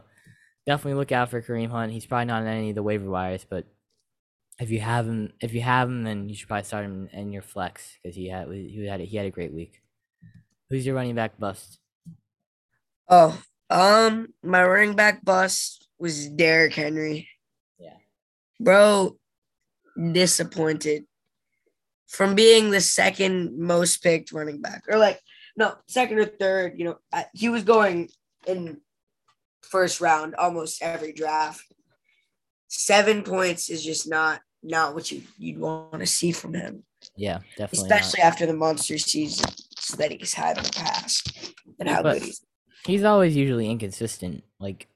definitely 0.66 0.98
look 0.98 1.12
out 1.12 1.30
for 1.30 1.42
Kareem 1.42 1.70
Hunt. 1.70 1.92
He's 1.92 2.06
probably 2.06 2.26
not 2.26 2.42
on 2.42 2.48
any 2.48 2.70
of 2.70 2.76
the 2.76 2.82
waiver 2.82 3.10
wires, 3.10 3.46
but 3.48 3.66
if 4.60 4.70
you 4.70 4.80
have 4.80 5.06
him, 5.06 5.32
if 5.40 5.54
you 5.54 5.60
have 5.60 5.88
him, 5.88 6.02
then 6.04 6.28
you 6.28 6.34
should 6.34 6.48
probably 6.48 6.64
start 6.64 6.84
him 6.84 7.08
in 7.12 7.32
your 7.32 7.42
flex 7.42 7.96
because 8.02 8.16
he 8.16 8.28
had 8.28 8.48
he 8.48 8.86
had 8.86 9.00
a, 9.00 9.04
he 9.04 9.16
had 9.16 9.26
a 9.26 9.30
great 9.30 9.52
week. 9.52 9.82
Who's 10.68 10.84
your 10.84 10.94
running 10.94 11.14
back 11.14 11.38
bust? 11.38 11.78
Oh, 13.08 13.40
um, 13.70 14.28
my 14.42 14.64
running 14.64 14.96
back 14.96 15.24
bust 15.24 15.88
was 15.98 16.28
Derrick 16.28 16.74
Henry. 16.74 17.28
Yeah, 17.78 17.96
bro, 18.60 19.16
disappointed 20.12 21.04
from 22.06 22.34
being 22.34 22.70
the 22.70 22.80
second 22.80 23.58
most 23.58 24.02
picked 24.02 24.32
running 24.32 24.60
back, 24.60 24.84
or 24.88 24.98
like 24.98 25.20
no 25.56 25.74
second 25.88 26.18
or 26.18 26.24
third. 26.24 26.78
You 26.78 26.84
know, 26.84 27.22
he 27.34 27.48
was 27.48 27.64
going 27.64 28.08
in 28.46 28.80
first 29.62 30.00
round 30.00 30.34
almost 30.34 30.82
every 30.82 31.12
draft. 31.12 31.64
Seven 32.68 33.22
points 33.22 33.70
is 33.70 33.84
just 33.84 34.08
not 34.08 34.40
not 34.62 34.94
what 34.94 35.10
you 35.10 35.22
you'd 35.38 35.58
want 35.58 36.00
to 36.00 36.06
see 36.06 36.32
from 36.32 36.54
him. 36.54 36.84
Yeah, 37.16 37.40
definitely. 37.56 37.86
Especially 37.88 38.22
not. 38.22 38.32
after 38.32 38.46
the 38.46 38.54
monster 38.54 38.98
season 38.98 39.50
that 39.98 40.10
he's 40.10 40.34
had 40.34 40.58
in 40.58 40.64
the 40.64 40.70
past 40.70 41.54
and 41.78 41.88
how 41.88 42.02
but 42.02 42.14
good 42.14 42.22
he's. 42.22 42.40
He's 42.84 43.04
always 43.04 43.36
usually 43.36 43.70
inconsistent. 43.70 44.44
Like 44.58 44.88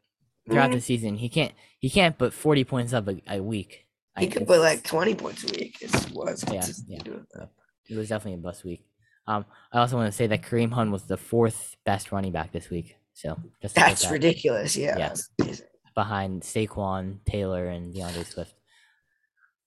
throughout 0.46 0.66
mm-hmm. 0.66 0.74
the 0.74 0.80
season, 0.80 1.16
he 1.16 1.28
can't 1.28 1.52
he 1.78 1.90
can't 1.90 2.16
put 2.16 2.32
forty 2.32 2.64
points 2.64 2.92
up 2.92 3.08
a, 3.08 3.20
a 3.28 3.42
week. 3.42 3.86
He 4.18 4.26
I, 4.26 4.30
could 4.30 4.46
put 4.46 4.60
like 4.60 4.82
twenty 4.82 5.14
points 5.14 5.44
a 5.44 5.46
week. 5.48 5.78
It 5.80 5.92
was 6.12 6.44
yeah, 6.50 6.66
yeah. 6.86 7.44
It 7.88 7.96
was 7.96 8.08
definitely 8.08 8.34
a 8.34 8.42
bust 8.42 8.64
week. 8.64 8.84
Um, 9.26 9.44
I 9.72 9.78
also 9.78 9.96
want 9.96 10.10
to 10.10 10.16
say 10.16 10.26
that 10.26 10.42
Kareem 10.42 10.72
Hunt 10.72 10.90
was 10.90 11.04
the 11.04 11.16
fourth 11.16 11.76
best 11.84 12.12
running 12.12 12.32
back 12.32 12.52
this 12.52 12.70
week. 12.70 12.96
So 13.14 13.38
that's 13.60 13.74
that. 13.74 14.10
ridiculous. 14.10 14.76
Yeah. 14.76 15.14
yeah. 15.38 15.54
Behind 15.94 16.42
Saquon, 16.42 17.18
Taylor, 17.24 17.66
and 17.68 17.94
D'Andre 17.94 18.24
Swift. 18.24 18.54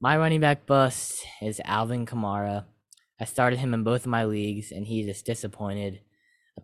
My 0.01 0.17
running 0.17 0.41
back 0.41 0.65
bust 0.65 1.23
is 1.41 1.61
Alvin 1.63 2.05
Kamara. 2.05 2.65
I 3.19 3.25
started 3.25 3.59
him 3.59 3.73
in 3.73 3.83
both 3.83 4.01
of 4.01 4.07
my 4.07 4.25
leagues, 4.25 4.71
and 4.71 4.85
he's 4.85 5.05
just 5.05 5.25
disappointed. 5.25 6.01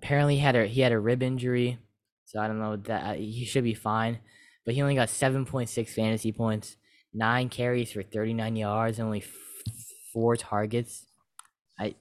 Apparently, 0.01 0.35
he 0.35 0.41
had 0.41 0.55
a 0.55 0.65
he 0.65 0.81
had 0.81 0.91
a 0.91 0.99
rib 0.99 1.21
injury, 1.21 1.77
so 2.25 2.39
I 2.39 2.47
don't 2.47 2.59
know 2.59 2.75
that 2.77 3.17
he 3.17 3.45
should 3.45 3.63
be 3.63 3.73
fine. 3.73 4.19
But 4.65 4.73
he 4.73 4.81
only 4.81 4.95
got 4.95 5.09
seven 5.09 5.45
point 5.45 5.69
six 5.69 5.93
fantasy 5.93 6.31
points, 6.31 6.77
nine 7.13 7.49
carries 7.49 7.91
for 7.91 8.03
thirty 8.03 8.33
nine 8.33 8.55
yards, 8.55 8.97
and 8.99 9.05
only 9.05 9.21
f- 9.21 9.29
four 10.13 10.35
targets. 10.35 11.05
I, 11.79 11.95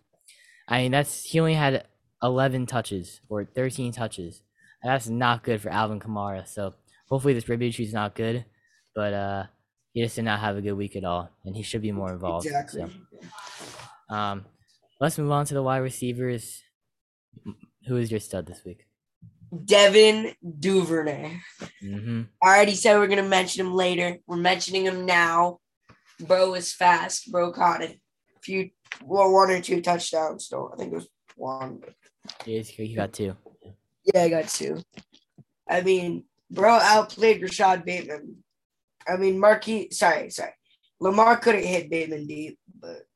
I 0.68 0.82
mean 0.82 0.92
that's 0.92 1.24
he 1.24 1.40
only 1.40 1.54
had 1.54 1.86
eleven 2.22 2.66
touches 2.66 3.20
or 3.28 3.44
thirteen 3.44 3.92
touches. 3.92 4.42
That's 4.82 5.08
not 5.08 5.42
good 5.42 5.60
for 5.60 5.68
Alvin 5.68 6.00
Kamara. 6.00 6.46
So 6.48 6.74
hopefully 7.08 7.34
this 7.34 7.48
rib 7.48 7.60
injury 7.62 7.84
is 7.84 7.92
not 7.92 8.14
good, 8.14 8.44
but 8.94 9.12
uh 9.12 9.44
he 9.92 10.02
just 10.02 10.16
did 10.16 10.24
not 10.24 10.40
have 10.40 10.56
a 10.56 10.62
good 10.62 10.72
week 10.74 10.96
at 10.96 11.04
all, 11.04 11.30
and 11.44 11.56
he 11.56 11.62
should 11.62 11.82
be 11.82 11.92
more 11.92 12.12
involved. 12.12 12.46
Exactly. 12.46 12.86
So, 14.08 14.14
um, 14.14 14.44
let's 15.00 15.18
move 15.18 15.32
on 15.32 15.44
to 15.46 15.54
the 15.54 15.62
wide 15.62 15.78
receivers. 15.78 16.62
Who 17.86 17.96
is 17.96 18.10
your 18.10 18.20
stud 18.20 18.46
this 18.46 18.64
week? 18.64 18.86
Devin 19.64 20.32
Duvernay. 20.60 21.38
Mm-hmm. 21.82 22.22
I 22.42 22.46
already 22.46 22.74
said 22.74 22.98
we're 22.98 23.08
gonna 23.08 23.22
mention 23.22 23.66
him 23.66 23.74
later. 23.74 24.18
We're 24.26 24.36
mentioning 24.36 24.84
him 24.84 25.06
now. 25.06 25.58
Bro 26.20 26.54
is 26.54 26.72
fast. 26.72 27.32
Bro 27.32 27.52
caught 27.52 27.82
a 27.82 27.98
few, 28.42 28.70
well, 29.02 29.32
one 29.32 29.50
or 29.50 29.60
two 29.60 29.80
touchdowns. 29.80 30.46
So 30.46 30.70
I 30.72 30.76
think 30.76 30.92
it 30.92 30.96
was 30.96 31.08
one. 31.36 31.80
Yeah, 32.44 32.62
he 32.62 32.94
got 32.94 33.12
two. 33.12 33.34
Yeah, 34.04 34.22
I 34.22 34.28
got 34.28 34.48
two. 34.48 34.82
I 35.68 35.80
mean, 35.80 36.24
bro 36.50 36.74
outplayed 36.74 37.42
Rashod 37.42 37.84
Bateman 37.84 38.42
I 39.08 39.16
mean, 39.16 39.38
Marquis, 39.38 39.88
sorry, 39.92 40.30
sorry. 40.30 40.52
Lamar 41.00 41.36
couldn't 41.36 41.64
hit 41.64 41.90
Bateman 41.90 42.26
deep, 42.26 42.58
but 42.78 43.06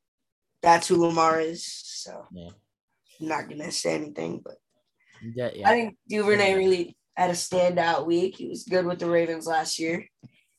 that's 0.63 0.89
who 0.89 0.97
Lamar 0.97 1.41
is. 1.41 1.65
So 1.65 2.27
yeah. 2.33 2.51
I'm 3.21 3.29
not 3.29 3.49
gonna 3.49 3.71
say 3.71 3.95
anything, 3.95 4.41
but 4.45 4.57
yeah, 5.35 5.51
yeah. 5.55 5.69
I 5.69 5.73
think 5.73 5.97
Duvernay 6.09 6.55
really 6.55 6.97
had 7.17 7.31
a 7.31 7.35
standout 7.35 8.07
week. 8.07 8.37
He 8.37 8.49
was 8.49 8.65
good 8.65 8.87
with 8.87 8.99
the 8.99 9.09
Ravens 9.09 9.47
last 9.47 9.79
year, 9.79 10.07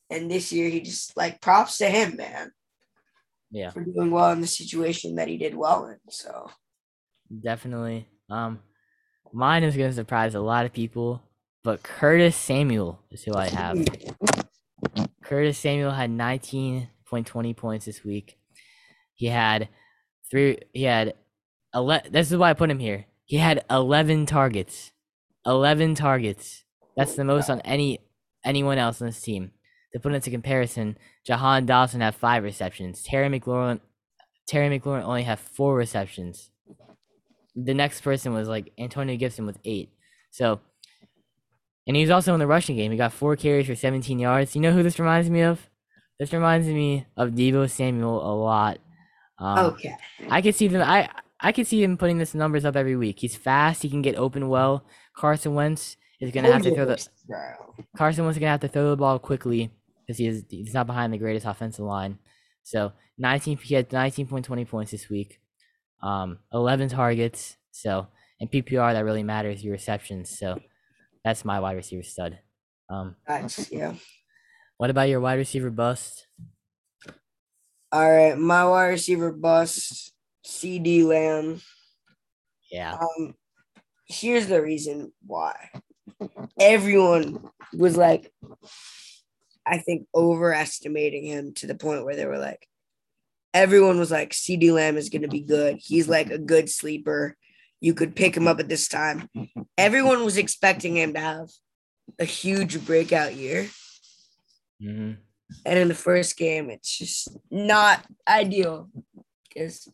and 0.10 0.30
this 0.30 0.52
year 0.52 0.70
he 0.70 0.82
just 0.82 1.16
like 1.18 1.42
props 1.42 1.78
to 1.80 1.88
him, 1.88 2.16
man. 2.18 2.52
Yeah, 3.52 3.70
for 3.70 3.84
doing 3.84 4.12
well 4.12 4.32
in 4.32 4.42
the 4.42 4.48
situation 4.48 5.16
that 5.16 5.28
he 5.28 5.38
did 5.38 5.56
well 5.56 5.88
in. 5.88 5.98
So 6.10 6.50
definitely, 7.44 8.08
um, 8.30 8.60
mine 9.34 9.64
is 9.64 9.76
gonna 9.76 9.94
surprise 9.94 10.36
a 10.36 10.40
lot 10.40 10.66
of 10.66 10.74
people, 10.74 11.22
but 11.64 11.84
Curtis 11.84 12.36
Samuel 12.36 13.00
is 13.12 13.24
who 13.24 13.36
I 13.36 13.48
have. 13.50 13.86
Curtis 15.24 15.58
Samuel 15.58 15.92
had 15.92 16.12
19.20 16.12 17.58
points 17.58 17.86
this 17.86 18.04
week. 18.04 18.38
He 19.16 19.28
had 19.28 19.70
three. 20.30 20.60
He 20.74 20.84
had 20.84 21.16
11. 21.76 22.12
This 22.12 22.32
is 22.32 22.38
why 22.38 22.50
I 22.50 22.54
put 22.54 22.72
him 22.72 22.80
here. 22.80 23.06
He 23.26 23.38
had 23.38 23.66
11 23.70 24.26
targets. 24.26 24.92
11 25.46 25.96
targets. 25.96 26.64
That's 26.96 27.16
the 27.16 27.26
most 27.26 27.50
on 27.50 27.62
any 27.62 28.00
anyone 28.44 28.78
else 28.78 29.02
on 29.02 29.08
this 29.08 29.22
team. 29.22 29.52
To 29.94 30.00
put 30.00 30.14
into 30.14 30.30
comparison, 30.30 30.98
Jahan 31.26 31.66
Dotson 31.68 32.02
had 32.02 32.16
five 32.16 32.44
receptions. 32.44 33.04
Terry 33.04 33.28
McLaurin, 33.28 33.80
Terry 34.48 34.80
McLaurin 34.80 35.04
only 35.04 35.24
had 35.24 35.40
four 35.40 35.76
receptions. 35.76 36.52
The 37.56 37.74
next 37.74 38.02
person 38.02 38.34
was 38.34 38.48
like 38.48 38.72
Antonio 38.78 39.16
Gibson 39.18 39.46
with 39.46 39.58
eight. 39.64 39.90
So, 40.32 40.60
and 41.88 41.96
he 41.96 42.02
was 42.02 42.12
also 42.12 42.34
in 42.34 42.40
the 42.40 42.48
rushing 42.48 42.76
game. 42.76 42.92
He 42.92 42.98
got 42.98 43.14
four 43.14 43.36
carries 43.36 43.68
for 43.68 43.76
17 43.76 44.20
yards. 44.20 44.56
You 44.56 44.62
know 44.62 44.72
who 44.72 44.84
this 44.84 45.00
reminds 45.00 45.30
me 45.30 45.42
of? 45.42 45.70
This 46.20 46.34
reminds 46.34 46.68
me 46.68 47.06
of 47.16 47.32
Deebo 47.32 47.70
Samuel 47.70 48.22
a 48.30 48.34
lot. 48.36 48.80
Um, 49.38 49.66
okay. 49.68 49.96
I 50.30 50.42
could 50.42 50.56
see 50.56 50.68
them. 50.68 50.82
I 50.82 51.10
I 51.40 51.52
could 51.52 51.68
see 51.68 51.84
him 51.84 51.98
putting 51.98 52.18
this 52.18 52.34
numbers 52.34 52.66
up 52.66 52.76
every 52.76 52.96
week. 52.96 53.20
He's 53.20 53.36
fast. 53.36 53.82
He 53.82 53.90
can 53.90 54.02
get 54.02 54.16
open 54.16 54.48
well. 54.50 54.86
Carson 55.16 55.54
Wentz 55.54 55.98
is 56.20 56.32
gonna 56.32 56.52
have 56.52 56.62
to 56.64 56.74
throw 56.74 56.86
the. 56.86 57.08
Carson 57.98 58.24
Wentz 58.24 58.38
is 58.38 58.40
gonna 58.40 58.52
have 58.52 58.62
to 58.62 58.68
throw 58.68 58.90
the 58.90 58.98
ball 58.98 59.20
quickly 59.20 59.72
because 60.02 60.18
he 60.18 60.28
is 60.28 60.46
he's 60.50 60.74
not 60.74 60.88
behind 60.88 61.12
the 61.12 61.18
greatest 61.18 61.46
offensive 61.46 61.86
line. 61.86 62.20
So 62.64 62.94
19 63.18 63.58
he 63.58 63.76
had 63.76 63.90
19.20 63.90 64.68
points 64.68 64.92
this 64.92 65.10
week. 65.10 65.40
Um 66.02 66.40
11 66.54 66.90
targets. 66.90 67.58
So 67.72 68.08
in 68.40 68.48
PPR 68.48 68.94
that 68.94 69.06
really 69.06 69.24
matters 69.24 69.64
your 69.64 69.74
receptions. 69.74 70.38
So 70.38 70.60
that's 71.24 71.46
my 71.46 71.60
wide 71.60 71.76
receiver 71.76 72.04
stud. 72.04 72.40
Um 72.90 73.16
Nice, 73.28 73.72
yeah. 73.72 73.94
What 74.78 74.90
about 74.90 75.10
your 75.10 75.20
wide 75.20 75.38
receiver 75.38 75.70
bust? 75.70 76.28
All 77.92 78.12
right, 78.12 78.38
my 78.38 78.66
wide 78.66 78.88
receiver 78.88 79.32
bust 79.32 80.12
CeeDee 80.46 81.06
Lamb. 81.06 81.62
Yeah. 82.72 82.94
Um, 82.94 83.36
here's 84.08 84.48
the 84.48 84.62
reason 84.62 85.12
why. 85.26 85.70
Everyone 86.60 87.50
was 87.74 87.98
like, 87.98 88.32
I 89.66 89.80
think, 89.80 90.08
overestimating 90.14 91.26
him 91.26 91.54
to 91.56 91.68
the 91.68 91.76
point 91.76 92.06
where 92.06 92.16
they 92.16 92.26
were 92.26 92.38
like, 92.38 92.68
everyone 93.54 93.98
was 93.98 94.12
like, 94.12 94.32
CeeDee 94.32 94.72
Lamb 94.72 94.98
is 94.98 95.10
going 95.10 95.24
to 95.24 95.28
be 95.28 95.42
good. 95.42 95.78
He's 95.80 96.08
like 96.08 96.30
a 96.30 96.38
good 96.38 96.70
sleeper. 96.70 97.36
You 97.82 97.94
could 97.94 98.16
pick 98.16 98.36
him 98.36 98.48
up 98.48 98.60
at 98.60 98.70
this 98.70 98.88
time. 98.88 99.30
Everyone 99.78 100.24
was 100.24 100.38
expecting 100.38 100.98
him 100.98 101.14
to 101.14 101.20
have 101.20 101.50
a 102.20 102.26
huge 102.26 102.86
breakout 102.86 103.36
year. 103.36 103.68
Mm-hmm. 104.82 105.14
And 105.66 105.80
in 105.80 105.88
the 105.88 105.96
first 105.96 106.38
game, 106.38 106.70
it's 106.70 106.98
just 106.98 107.30
not 107.52 108.06
ideal 108.28 108.90
because 109.48 109.88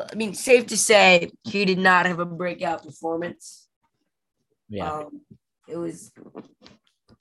I 0.00 0.14
mean, 0.14 0.34
safe 0.34 0.66
to 0.66 0.76
say 0.76 1.30
he 1.44 1.64
did 1.64 1.78
not 1.78 2.06
have 2.06 2.20
a 2.20 2.26
breakout 2.26 2.84
performance. 2.84 3.68
Yeah. 4.68 4.90
Um, 4.90 5.22
it 5.66 5.76
was 5.76 6.12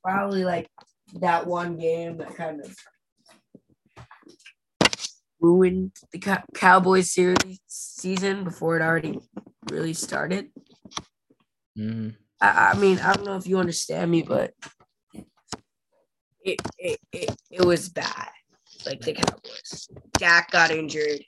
probably 0.03 0.43
like 0.43 0.69
that 1.15 1.47
one 1.47 1.77
game 1.77 2.17
that 2.17 2.35
kind 2.35 2.61
of 2.61 2.75
ruined 5.39 5.93
the 6.11 6.19
Cow- 6.19 6.43
Cowboys 6.53 7.11
series 7.11 7.59
season 7.67 8.43
before 8.43 8.77
it 8.77 8.81
already 8.81 9.19
really 9.69 9.93
started. 9.93 10.49
Mm-hmm. 11.77 12.09
I, 12.41 12.71
I 12.71 12.77
mean, 12.77 12.99
I 12.99 13.13
don't 13.13 13.25
know 13.25 13.37
if 13.37 13.47
you 13.47 13.59
understand 13.59 14.11
me, 14.11 14.21
but 14.23 14.53
it, 16.43 16.59
it, 16.77 16.99
it, 17.11 17.35
it 17.51 17.65
was 17.65 17.89
bad. 17.89 18.29
Like 18.85 19.01
the 19.01 19.13
Cowboys. 19.13 19.89
Dak 20.13 20.51
got 20.51 20.71
injured 20.71 21.21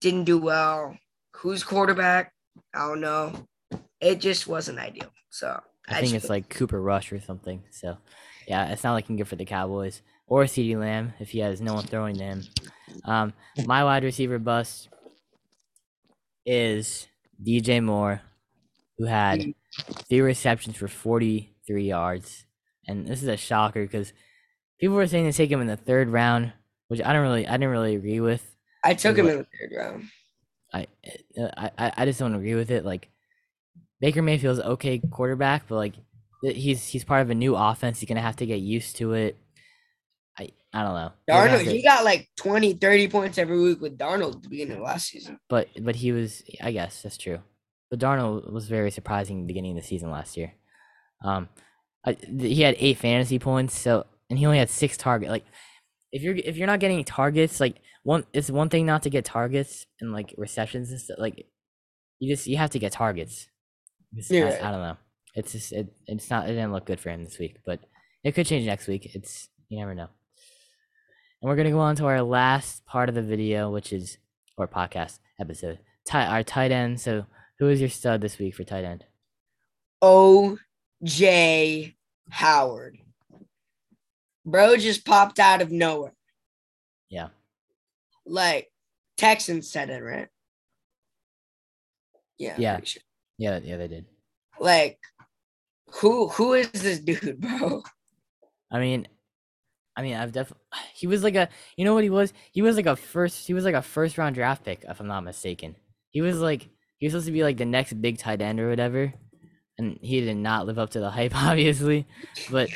didn't 0.00 0.24
do 0.24 0.38
well. 0.38 0.96
Who's 1.36 1.62
quarterback? 1.64 2.32
I 2.74 2.88
don't 2.88 3.00
know. 3.00 3.46
It 4.00 4.20
just 4.20 4.46
wasn't 4.46 4.78
ideal. 4.78 5.12
So 5.30 5.60
I, 5.88 5.98
I 5.98 6.00
think 6.00 6.14
it's 6.14 6.28
like 6.28 6.48
Cooper 6.48 6.80
Rush 6.80 7.12
or 7.12 7.20
something. 7.20 7.62
So 7.70 7.98
yeah, 8.46 8.70
it's 8.72 8.84
not 8.84 8.94
looking 8.94 9.16
good 9.16 9.28
for 9.28 9.36
the 9.36 9.44
Cowboys 9.44 10.02
or 10.26 10.44
CeeDee 10.44 10.78
Lamb 10.78 11.14
if 11.18 11.30
he 11.30 11.40
has 11.40 11.60
no 11.60 11.74
one 11.74 11.84
throwing 11.84 12.16
to 12.16 12.24
him. 12.24 12.42
Um, 13.04 13.32
my 13.66 13.84
wide 13.84 14.04
receiver 14.04 14.38
bust 14.38 14.88
is 16.46 17.06
DJ 17.42 17.82
Moore, 17.82 18.22
who 18.96 19.04
had 19.04 19.54
three 20.08 20.20
receptions 20.20 20.76
for 20.76 20.88
43 20.88 21.84
yards. 21.84 22.46
And 22.86 23.06
this 23.06 23.22
is 23.22 23.28
a 23.28 23.36
shocker 23.36 23.82
because 23.82 24.12
people 24.78 24.96
were 24.96 25.06
saying 25.06 25.30
to 25.30 25.36
take 25.36 25.50
him 25.50 25.60
in 25.60 25.66
the 25.66 25.76
third 25.76 26.08
round, 26.08 26.52
which 26.88 27.02
I 27.02 27.12
don't 27.12 27.22
really, 27.22 27.46
I 27.46 27.52
didn't 27.52 27.68
really 27.68 27.94
agree 27.94 28.20
with. 28.20 28.56
I 28.84 28.94
took 28.94 29.16
him 29.16 29.28
in 29.28 29.38
the 29.38 29.44
third 29.44 29.72
round. 29.76 30.04
I, 30.72 30.86
uh, 31.40 31.70
I 31.78 31.92
I 31.96 32.04
just 32.04 32.18
don't 32.18 32.34
agree 32.34 32.54
with 32.54 32.70
it. 32.70 32.84
Like 32.84 33.08
Baker 34.00 34.22
Mayfield's 34.22 34.60
okay 34.60 34.98
quarterback, 34.98 35.64
but 35.68 35.76
like 35.76 35.94
he's 36.42 36.86
he's 36.86 37.04
part 37.04 37.22
of 37.22 37.30
a 37.30 37.34
new 37.34 37.56
offense. 37.56 38.00
He's 38.00 38.08
gonna 38.08 38.20
have 38.20 38.36
to 38.36 38.46
get 38.46 38.60
used 38.60 38.96
to 38.96 39.14
it. 39.14 39.36
I 40.38 40.50
I 40.72 40.82
don't 40.82 40.94
know. 40.94 41.12
Darnold, 41.28 41.64
to, 41.64 41.70
he 41.70 41.82
got 41.82 42.04
like 42.04 42.28
20, 42.36 42.74
30 42.74 43.08
points 43.08 43.38
every 43.38 43.60
week 43.60 43.80
with 43.80 43.98
Darnold 43.98 44.36
at 44.36 44.42
the 44.42 44.48
beginning 44.48 44.76
of 44.76 44.82
last 44.82 45.08
season. 45.08 45.38
But 45.48 45.68
but 45.80 45.96
he 45.96 46.12
was 46.12 46.42
I 46.62 46.72
guess 46.72 47.02
that's 47.02 47.16
true. 47.16 47.40
But 47.90 48.00
Darnold 48.00 48.52
was 48.52 48.68
very 48.68 48.90
surprising 48.90 49.46
beginning 49.46 49.76
of 49.76 49.82
the 49.82 49.88
season 49.88 50.10
last 50.10 50.36
year. 50.36 50.52
Um, 51.24 51.48
I, 52.04 52.16
he 52.38 52.62
had 52.62 52.76
eight 52.78 52.98
fantasy 52.98 53.38
points, 53.38 53.76
so 53.76 54.06
and 54.30 54.38
he 54.38 54.46
only 54.46 54.58
had 54.58 54.70
six 54.70 54.96
target. 54.96 55.30
Like 55.30 55.44
if 56.12 56.22
you're 56.22 56.36
if 56.36 56.56
you're 56.56 56.66
not 56.66 56.80
getting 56.80 57.02
targets, 57.04 57.60
like 57.60 57.76
one 58.02 58.24
it's 58.32 58.50
one 58.50 58.68
thing 58.68 58.86
not 58.86 59.02
to 59.02 59.10
get 59.10 59.24
targets 59.24 59.86
and 60.00 60.12
like 60.12 60.34
receptions 60.36 60.90
and 60.90 61.00
stuff. 61.00 61.18
Like 61.18 61.46
you 62.18 62.34
just 62.34 62.46
you 62.46 62.56
have 62.56 62.70
to 62.70 62.78
get 62.78 62.92
targets. 62.92 63.48
Yeah. 64.12 64.58
I, 64.62 64.68
I, 64.68 64.70
don't 64.70 64.82
know. 64.82 64.96
It's 65.34 65.52
just 65.52 65.72
it, 65.72 65.92
it's 66.06 66.30
not 66.30 66.48
it 66.48 66.52
didn't 66.52 66.72
look 66.72 66.86
good 66.86 67.00
for 67.00 67.10
him 67.10 67.24
this 67.24 67.38
week, 67.38 67.58
but 67.66 67.80
it 68.24 68.32
could 68.32 68.46
change 68.46 68.66
next 68.66 68.86
week. 68.86 69.14
It's 69.14 69.48
you 69.68 69.78
never 69.78 69.94
know. 69.94 70.08
And 71.40 71.48
we're 71.48 71.56
gonna 71.56 71.70
go 71.70 71.80
on 71.80 71.96
to 71.96 72.06
our 72.06 72.22
last 72.22 72.84
part 72.86 73.08
of 73.08 73.14
the 73.14 73.22
video, 73.22 73.70
which 73.70 73.92
is 73.92 74.18
or 74.56 74.66
podcast 74.66 75.18
episode. 75.40 75.78
Tight 76.06 76.26
our 76.26 76.42
tight 76.42 76.72
end. 76.72 77.00
So 77.00 77.26
who 77.58 77.68
is 77.68 77.80
your 77.80 77.90
stud 77.90 78.20
this 78.20 78.38
week 78.38 78.54
for 78.54 78.64
tight 78.64 78.84
end? 78.84 79.04
O 80.02 80.58
J 81.02 81.94
Howard. 82.30 82.98
Bro 84.44 84.78
just 84.78 85.04
popped 85.04 85.38
out 85.38 85.60
of 85.60 85.70
nowhere. 85.70 86.14
Yeah. 87.10 87.28
Like 88.28 88.70
Texans 89.16 89.70
said 89.70 89.90
it, 89.90 90.02
right? 90.02 90.28
Yeah. 92.38 92.58
Yeah. 92.58 92.80
Sure. 92.84 93.02
Yeah, 93.38 93.60
yeah, 93.62 93.76
they 93.76 93.88
did. 93.88 94.06
Like, 94.60 94.98
who 96.00 96.28
who 96.28 96.54
is 96.54 96.70
this 96.70 96.98
dude, 97.00 97.40
bro? 97.40 97.82
I 98.70 98.78
mean, 98.80 99.08
I 99.96 100.02
mean, 100.02 100.14
I've 100.14 100.32
definitely. 100.32 100.64
He 100.94 101.06
was 101.06 101.22
like 101.22 101.36
a, 101.36 101.48
you 101.76 101.84
know 101.84 101.94
what 101.94 102.02
he 102.02 102.10
was? 102.10 102.32
He 102.50 102.60
was 102.60 102.74
like 102.76 102.86
a 102.86 102.96
first. 102.96 103.46
He 103.46 103.54
was 103.54 103.64
like 103.64 103.74
a 103.74 103.82
first 103.82 104.18
round 104.18 104.34
draft 104.34 104.64
pick, 104.64 104.84
if 104.88 104.98
I'm 105.00 105.06
not 105.06 105.22
mistaken. 105.22 105.76
He 106.10 106.20
was 106.20 106.40
like 106.40 106.68
he 106.98 107.06
was 107.06 107.12
supposed 107.12 107.26
to 107.26 107.32
be 107.32 107.44
like 107.44 107.56
the 107.56 107.64
next 107.64 108.00
big 108.02 108.18
tight 108.18 108.40
end 108.42 108.58
or 108.58 108.68
whatever, 108.68 109.14
and 109.78 109.98
he 110.02 110.20
did 110.20 110.36
not 110.36 110.66
live 110.66 110.78
up 110.78 110.90
to 110.90 111.00
the 111.00 111.10
hype, 111.18 111.36
obviously. 111.36 112.06
But 112.50 112.70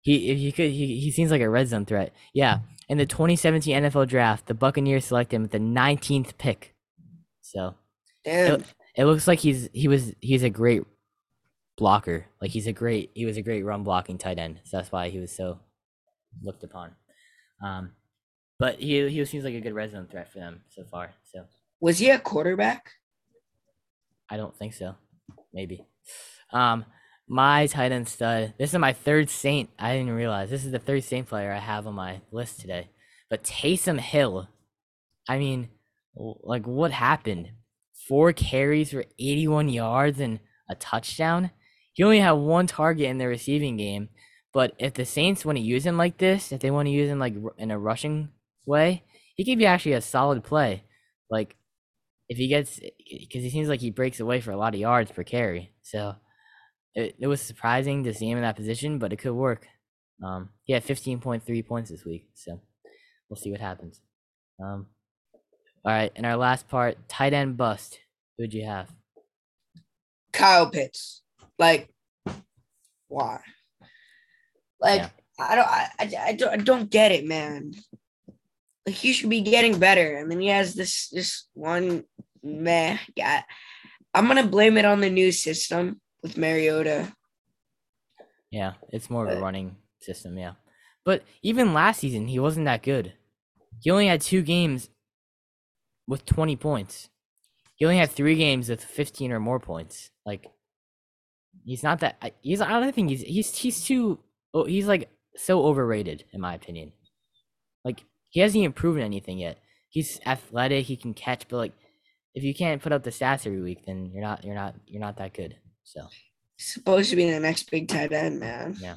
he 0.00 0.34
he 0.34 0.52
could 0.52 0.70
he, 0.70 0.98
he 0.98 1.10
seems 1.10 1.30
like 1.30 1.42
a 1.42 1.50
red 1.50 1.68
zone 1.68 1.84
threat. 1.84 2.14
Yeah, 2.32 2.60
in 2.88 2.98
the 2.98 3.06
2017 3.06 3.84
NFL 3.84 4.08
Draft, 4.08 4.46
the 4.46 4.54
Buccaneers 4.54 5.04
selected 5.04 5.36
him 5.36 5.42
with 5.42 5.50
the 5.50 5.58
19th 5.58 6.38
pick. 6.38 6.74
So, 7.40 7.74
it, 8.24 8.64
it, 8.96 9.04
looks 9.04 9.28
like 9.28 9.38
he's 9.38 9.68
he 9.72 9.88
was 9.88 10.12
he's 10.20 10.42
a 10.42 10.50
great 10.50 10.82
blocker. 11.76 12.26
Like 12.40 12.50
he's 12.50 12.66
a 12.66 12.72
great 12.72 13.10
he 13.14 13.24
was 13.24 13.36
a 13.36 13.42
great 13.42 13.64
run 13.64 13.82
blocking 13.84 14.18
tight 14.18 14.38
end. 14.38 14.60
So 14.64 14.76
that's 14.76 14.90
why 14.90 15.10
he 15.10 15.18
was 15.18 15.34
so 15.34 15.60
looked 16.42 16.64
upon. 16.64 16.92
Um, 17.64 17.92
but 18.58 18.80
he 18.80 19.08
he 19.08 19.24
seems 19.24 19.44
like 19.44 19.54
a 19.54 19.60
good 19.60 19.74
red 19.74 19.92
zone 19.92 20.08
threat 20.10 20.32
for 20.32 20.38
them 20.38 20.62
so 20.70 20.84
far. 20.84 21.12
So 21.24 21.44
was 21.80 21.98
he 21.98 22.10
a 22.10 22.18
quarterback? 22.18 22.90
I 24.28 24.36
don't 24.36 24.56
think 24.56 24.74
so. 24.74 24.96
Maybe. 25.52 25.86
Um, 26.52 26.84
my 27.28 27.66
tight 27.66 27.92
end 27.92 28.08
stud. 28.08 28.54
This 28.58 28.72
is 28.72 28.78
my 28.78 28.92
third 28.92 29.28
Saint. 29.30 29.70
I 29.78 29.96
didn't 29.96 30.12
realize 30.12 30.50
this 30.50 30.64
is 30.64 30.72
the 30.72 30.78
third 30.78 31.04
Saint 31.04 31.28
player 31.28 31.52
I 31.52 31.58
have 31.58 31.86
on 31.86 31.94
my 31.94 32.20
list 32.30 32.60
today. 32.60 32.90
But 33.28 33.44
Taysom 33.44 33.98
Hill. 33.98 34.48
I 35.28 35.38
mean, 35.38 35.70
like 36.14 36.66
what 36.66 36.92
happened? 36.92 37.50
Four 38.08 38.32
carries 38.32 38.92
for 38.92 39.04
81 39.18 39.68
yards 39.68 40.20
and 40.20 40.38
a 40.70 40.76
touchdown. 40.76 41.50
He 41.92 42.04
only 42.04 42.20
had 42.20 42.32
one 42.32 42.66
target 42.66 43.06
in 43.06 43.18
the 43.18 43.26
receiving 43.26 43.76
game. 43.76 44.10
But 44.52 44.74
if 44.78 44.94
the 44.94 45.04
Saints 45.04 45.44
want 45.44 45.58
to 45.58 45.64
use 45.64 45.84
him 45.84 45.96
like 45.96 46.18
this, 46.18 46.52
if 46.52 46.60
they 46.60 46.70
want 46.70 46.86
to 46.86 46.92
use 46.92 47.10
him 47.10 47.18
like 47.18 47.34
in 47.58 47.70
a 47.70 47.78
rushing 47.78 48.30
way, 48.64 49.02
he 49.34 49.44
could 49.44 49.58
be 49.58 49.66
actually 49.66 49.92
a 49.92 50.00
solid 50.00 50.44
play. 50.44 50.84
Like 51.28 51.56
if 52.28 52.38
he 52.38 52.48
gets, 52.48 52.78
because 52.78 53.42
he 53.42 53.50
seems 53.50 53.68
like 53.68 53.80
he 53.80 53.90
breaks 53.90 54.20
away 54.20 54.40
for 54.40 54.52
a 54.52 54.56
lot 54.56 54.74
of 54.74 54.80
yards 54.80 55.10
per 55.10 55.24
carry. 55.24 55.72
So 55.82 56.14
it, 56.96 57.14
it 57.18 57.26
was 57.26 57.42
surprising 57.42 58.04
to 58.04 58.14
see 58.14 58.28
him 58.28 58.38
in 58.38 58.42
that 58.42 58.56
position, 58.56 58.98
but 58.98 59.12
it 59.12 59.16
could 59.16 59.34
work. 59.34 59.68
Um, 60.24 60.48
he 60.64 60.72
had 60.72 60.84
15.3 60.84 61.66
points 61.66 61.90
this 61.90 62.06
week, 62.06 62.30
so 62.34 62.58
we'll 63.28 63.36
see 63.36 63.50
what 63.50 63.60
happens. 63.60 64.00
Um, 64.58 64.86
all 65.84 65.92
right, 65.92 66.10
in 66.16 66.24
our 66.24 66.36
last 66.36 66.68
part, 66.68 66.96
tight 67.06 67.34
end 67.34 67.58
bust. 67.58 68.00
Who'd 68.38 68.54
you 68.54 68.64
have? 68.64 68.88
Kyle 70.32 70.70
Pitts. 70.70 71.22
Like, 71.58 71.92
why? 73.08 73.40
Like, 74.80 75.02
yeah. 75.02 75.08
I 75.38 75.54
don't, 75.54 75.68
I, 75.68 75.88
I, 76.28 76.32
don't, 76.32 76.52
I 76.52 76.56
don't 76.56 76.90
get 76.90 77.12
it, 77.12 77.26
man. 77.26 77.74
Like, 78.86 78.96
he 78.96 79.12
should 79.12 79.28
be 79.28 79.42
getting 79.42 79.78
better, 79.78 80.16
and 80.16 80.30
then 80.30 80.40
he 80.40 80.48
has 80.48 80.74
this, 80.74 81.08
this 81.10 81.46
one 81.52 82.04
meh. 82.42 82.96
Yeah, 83.14 83.42
I'm 84.14 84.28
gonna 84.28 84.46
blame 84.46 84.78
it 84.78 84.86
on 84.86 85.00
the 85.00 85.10
new 85.10 85.30
system 85.30 86.00
with 86.26 86.36
Mariota. 86.36 87.12
Yeah, 88.50 88.74
it's 88.90 89.10
more 89.10 89.26
of 89.26 89.36
a 89.36 89.40
running 89.40 89.76
system, 90.00 90.36
yeah. 90.36 90.52
But 91.04 91.22
even 91.42 91.72
last 91.72 92.00
season, 92.00 92.26
he 92.26 92.38
wasn't 92.38 92.66
that 92.66 92.82
good. 92.82 93.12
He 93.80 93.90
only 93.90 94.08
had 94.08 94.20
two 94.20 94.42
games 94.42 94.88
with 96.08 96.24
20 96.26 96.56
points. 96.56 97.08
He 97.76 97.84
only 97.84 97.98
had 97.98 98.10
three 98.10 98.34
games 98.34 98.68
with 98.68 98.82
15 98.82 99.30
or 99.32 99.38
more 99.38 99.60
points. 99.60 100.10
Like, 100.24 100.50
he's 101.64 101.82
not 101.82 102.00
that. 102.00 102.16
He's. 102.40 102.60
I 102.60 102.80
don't 102.80 102.94
think 102.94 103.10
he's. 103.10 103.22
He's. 103.22 103.54
He's 103.54 103.84
too. 103.84 104.18
Oh, 104.54 104.64
he's 104.64 104.86
like 104.86 105.10
so 105.36 105.64
overrated 105.64 106.24
in 106.32 106.40
my 106.40 106.54
opinion. 106.54 106.92
Like 107.84 108.02
he 108.30 108.40
hasn't 108.40 108.60
even 108.60 108.72
proven 108.72 109.02
anything 109.02 109.38
yet. 109.38 109.58
He's 109.90 110.18
athletic. 110.24 110.86
He 110.86 110.96
can 110.96 111.12
catch, 111.12 111.46
but 111.48 111.58
like, 111.58 111.72
if 112.34 112.42
you 112.42 112.54
can't 112.54 112.82
put 112.82 112.92
up 112.92 113.02
the 113.02 113.10
stats 113.10 113.46
every 113.46 113.60
week, 113.60 113.84
then 113.86 114.10
you're 114.12 114.22
not. 114.22 114.44
You're 114.44 114.54
not. 114.54 114.74
You're 114.86 115.02
not 115.02 115.18
that 115.18 115.34
good. 115.34 115.56
So. 115.86 116.08
Supposed 116.58 117.10
to 117.10 117.16
be 117.16 117.30
the 117.30 117.38
next 117.38 117.70
big 117.70 117.88
tight 117.88 118.12
end, 118.12 118.40
man. 118.40 118.76
Yeah. 118.80 118.96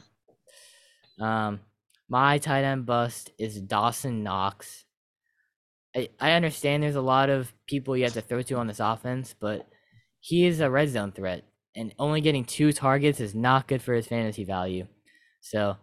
Um, 1.20 1.60
my 2.10 2.40
tight 2.40 2.64
end 2.64 2.86
bust 2.86 3.32
is 3.38 3.62
Dawson 3.62 4.24
Knox. 4.24 4.86
I, 5.96 6.10
I 6.20 6.32
understand 6.32 6.82
there's 6.82 6.96
a 6.96 7.02
lot 7.02 7.30
of 7.30 7.54
people 7.68 7.96
you 7.96 8.06
have 8.06 8.14
to 8.14 8.22
throw 8.22 8.42
to 8.42 8.56
on 8.56 8.68
this 8.68 8.80
offense, 8.80 9.36
but 9.40 9.68
he 10.20 10.46
is 10.46 10.60
a 10.60 10.70
red 10.70 10.90
zone 10.90 11.12
threat, 11.12 11.44
and 11.76 11.94
only 12.00 12.22
getting 12.22 12.46
two 12.46 12.74
targets 12.74 13.20
is 13.20 13.36
not 13.36 13.68
good 13.68 13.82
for 13.82 13.94
his 13.94 14.08
fantasy 14.08 14.44
value. 14.44 14.88
So, 15.42 15.78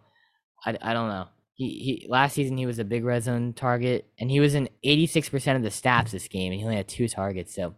I, 0.65 0.77
I 0.81 0.93
don't 0.93 1.09
know. 1.09 1.27
He, 1.53 1.69
he 2.01 2.07
last 2.09 2.33
season 2.33 2.57
he 2.57 2.65
was 2.65 2.79
a 2.79 2.83
big 2.83 3.05
red 3.05 3.23
zone 3.23 3.53
target, 3.53 4.05
and 4.19 4.29
he 4.29 4.39
was 4.39 4.55
in 4.55 4.69
86% 4.85 5.55
of 5.55 5.63
the 5.63 5.71
snaps 5.71 6.11
this 6.11 6.27
game, 6.27 6.51
and 6.51 6.59
he 6.59 6.65
only 6.65 6.77
had 6.77 6.87
two 6.87 7.07
targets. 7.07 7.55
So, 7.55 7.75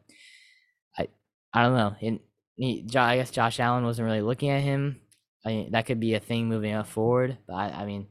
I 0.98 1.08
I 1.54 1.64
don't 1.64 1.76
know. 1.76 1.96
And 2.02 2.20
he, 2.60 2.86
I 2.94 3.16
guess 3.16 3.32
Josh 3.32 3.60
Allen 3.60 3.86
wasn't 3.86 4.06
really 4.06 4.22
looking 4.22 4.50
at 4.50 4.62
him. 4.62 5.00
I 5.46 5.50
mean, 5.50 5.72
that 5.72 5.86
could 5.86 6.00
be 6.02 6.16
a 6.16 6.20
thing 6.20 6.50
moving 6.50 6.74
up 6.74 6.88
forward. 6.88 7.38
But 7.48 7.54
I, 7.54 7.70
I 7.70 7.86
mean, 7.86 8.08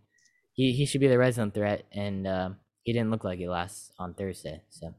he, 0.54 0.72
he 0.72 0.86
should 0.86 1.02
be 1.02 1.08
the 1.08 1.18
red 1.18 1.34
zone 1.34 1.50
threat, 1.50 1.84
and 1.92 2.26
uh, 2.26 2.50
he 2.82 2.94
didn't 2.94 3.10
look 3.10 3.24
like 3.24 3.40
it 3.40 3.50
last 3.50 3.92
on 3.98 4.14
Thursday. 4.14 4.62
So 4.70 4.94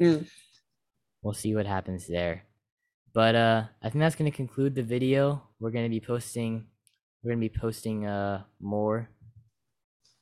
mm. 0.00 0.26
we'll 1.22 1.32
see 1.32 1.54
what 1.54 1.66
happens 1.66 2.08
there. 2.08 2.42
But 3.14 3.36
uh, 3.36 3.64
I 3.82 3.88
think 3.88 4.00
that's 4.00 4.16
gonna 4.16 4.32
conclude 4.32 4.74
the 4.74 4.82
video. 4.82 5.42
We're 5.60 5.70
gonna 5.70 5.88
be 5.88 6.00
posting. 6.00 6.66
We're 7.22 7.32
gonna 7.32 7.40
be 7.40 7.56
posting 7.56 8.04
uh 8.04 8.42
more 8.60 9.08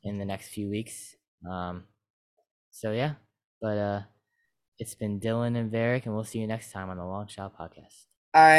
in 0.05 0.19
the 0.19 0.25
next 0.27 0.49
few 0.49 0.69
weeks. 0.69 1.15
Um, 1.51 1.85
so 2.71 2.93
yeah, 2.93 3.15
but 3.61 3.79
uh, 3.79 4.01
it's 4.79 4.95
been 4.95 5.19
Dylan 5.19 5.57
and 5.57 5.73
Varick, 5.73 6.05
and 6.05 6.15
we'll 6.15 6.25
see 6.25 6.41
you 6.41 6.47
next 6.47 6.73
time 6.73 6.91
on 6.91 6.99
the 6.99 7.05
Long 7.05 7.27
Shot 7.27 7.59
Podcast. 7.59 8.05
All 8.37 8.43
right. 8.43 8.55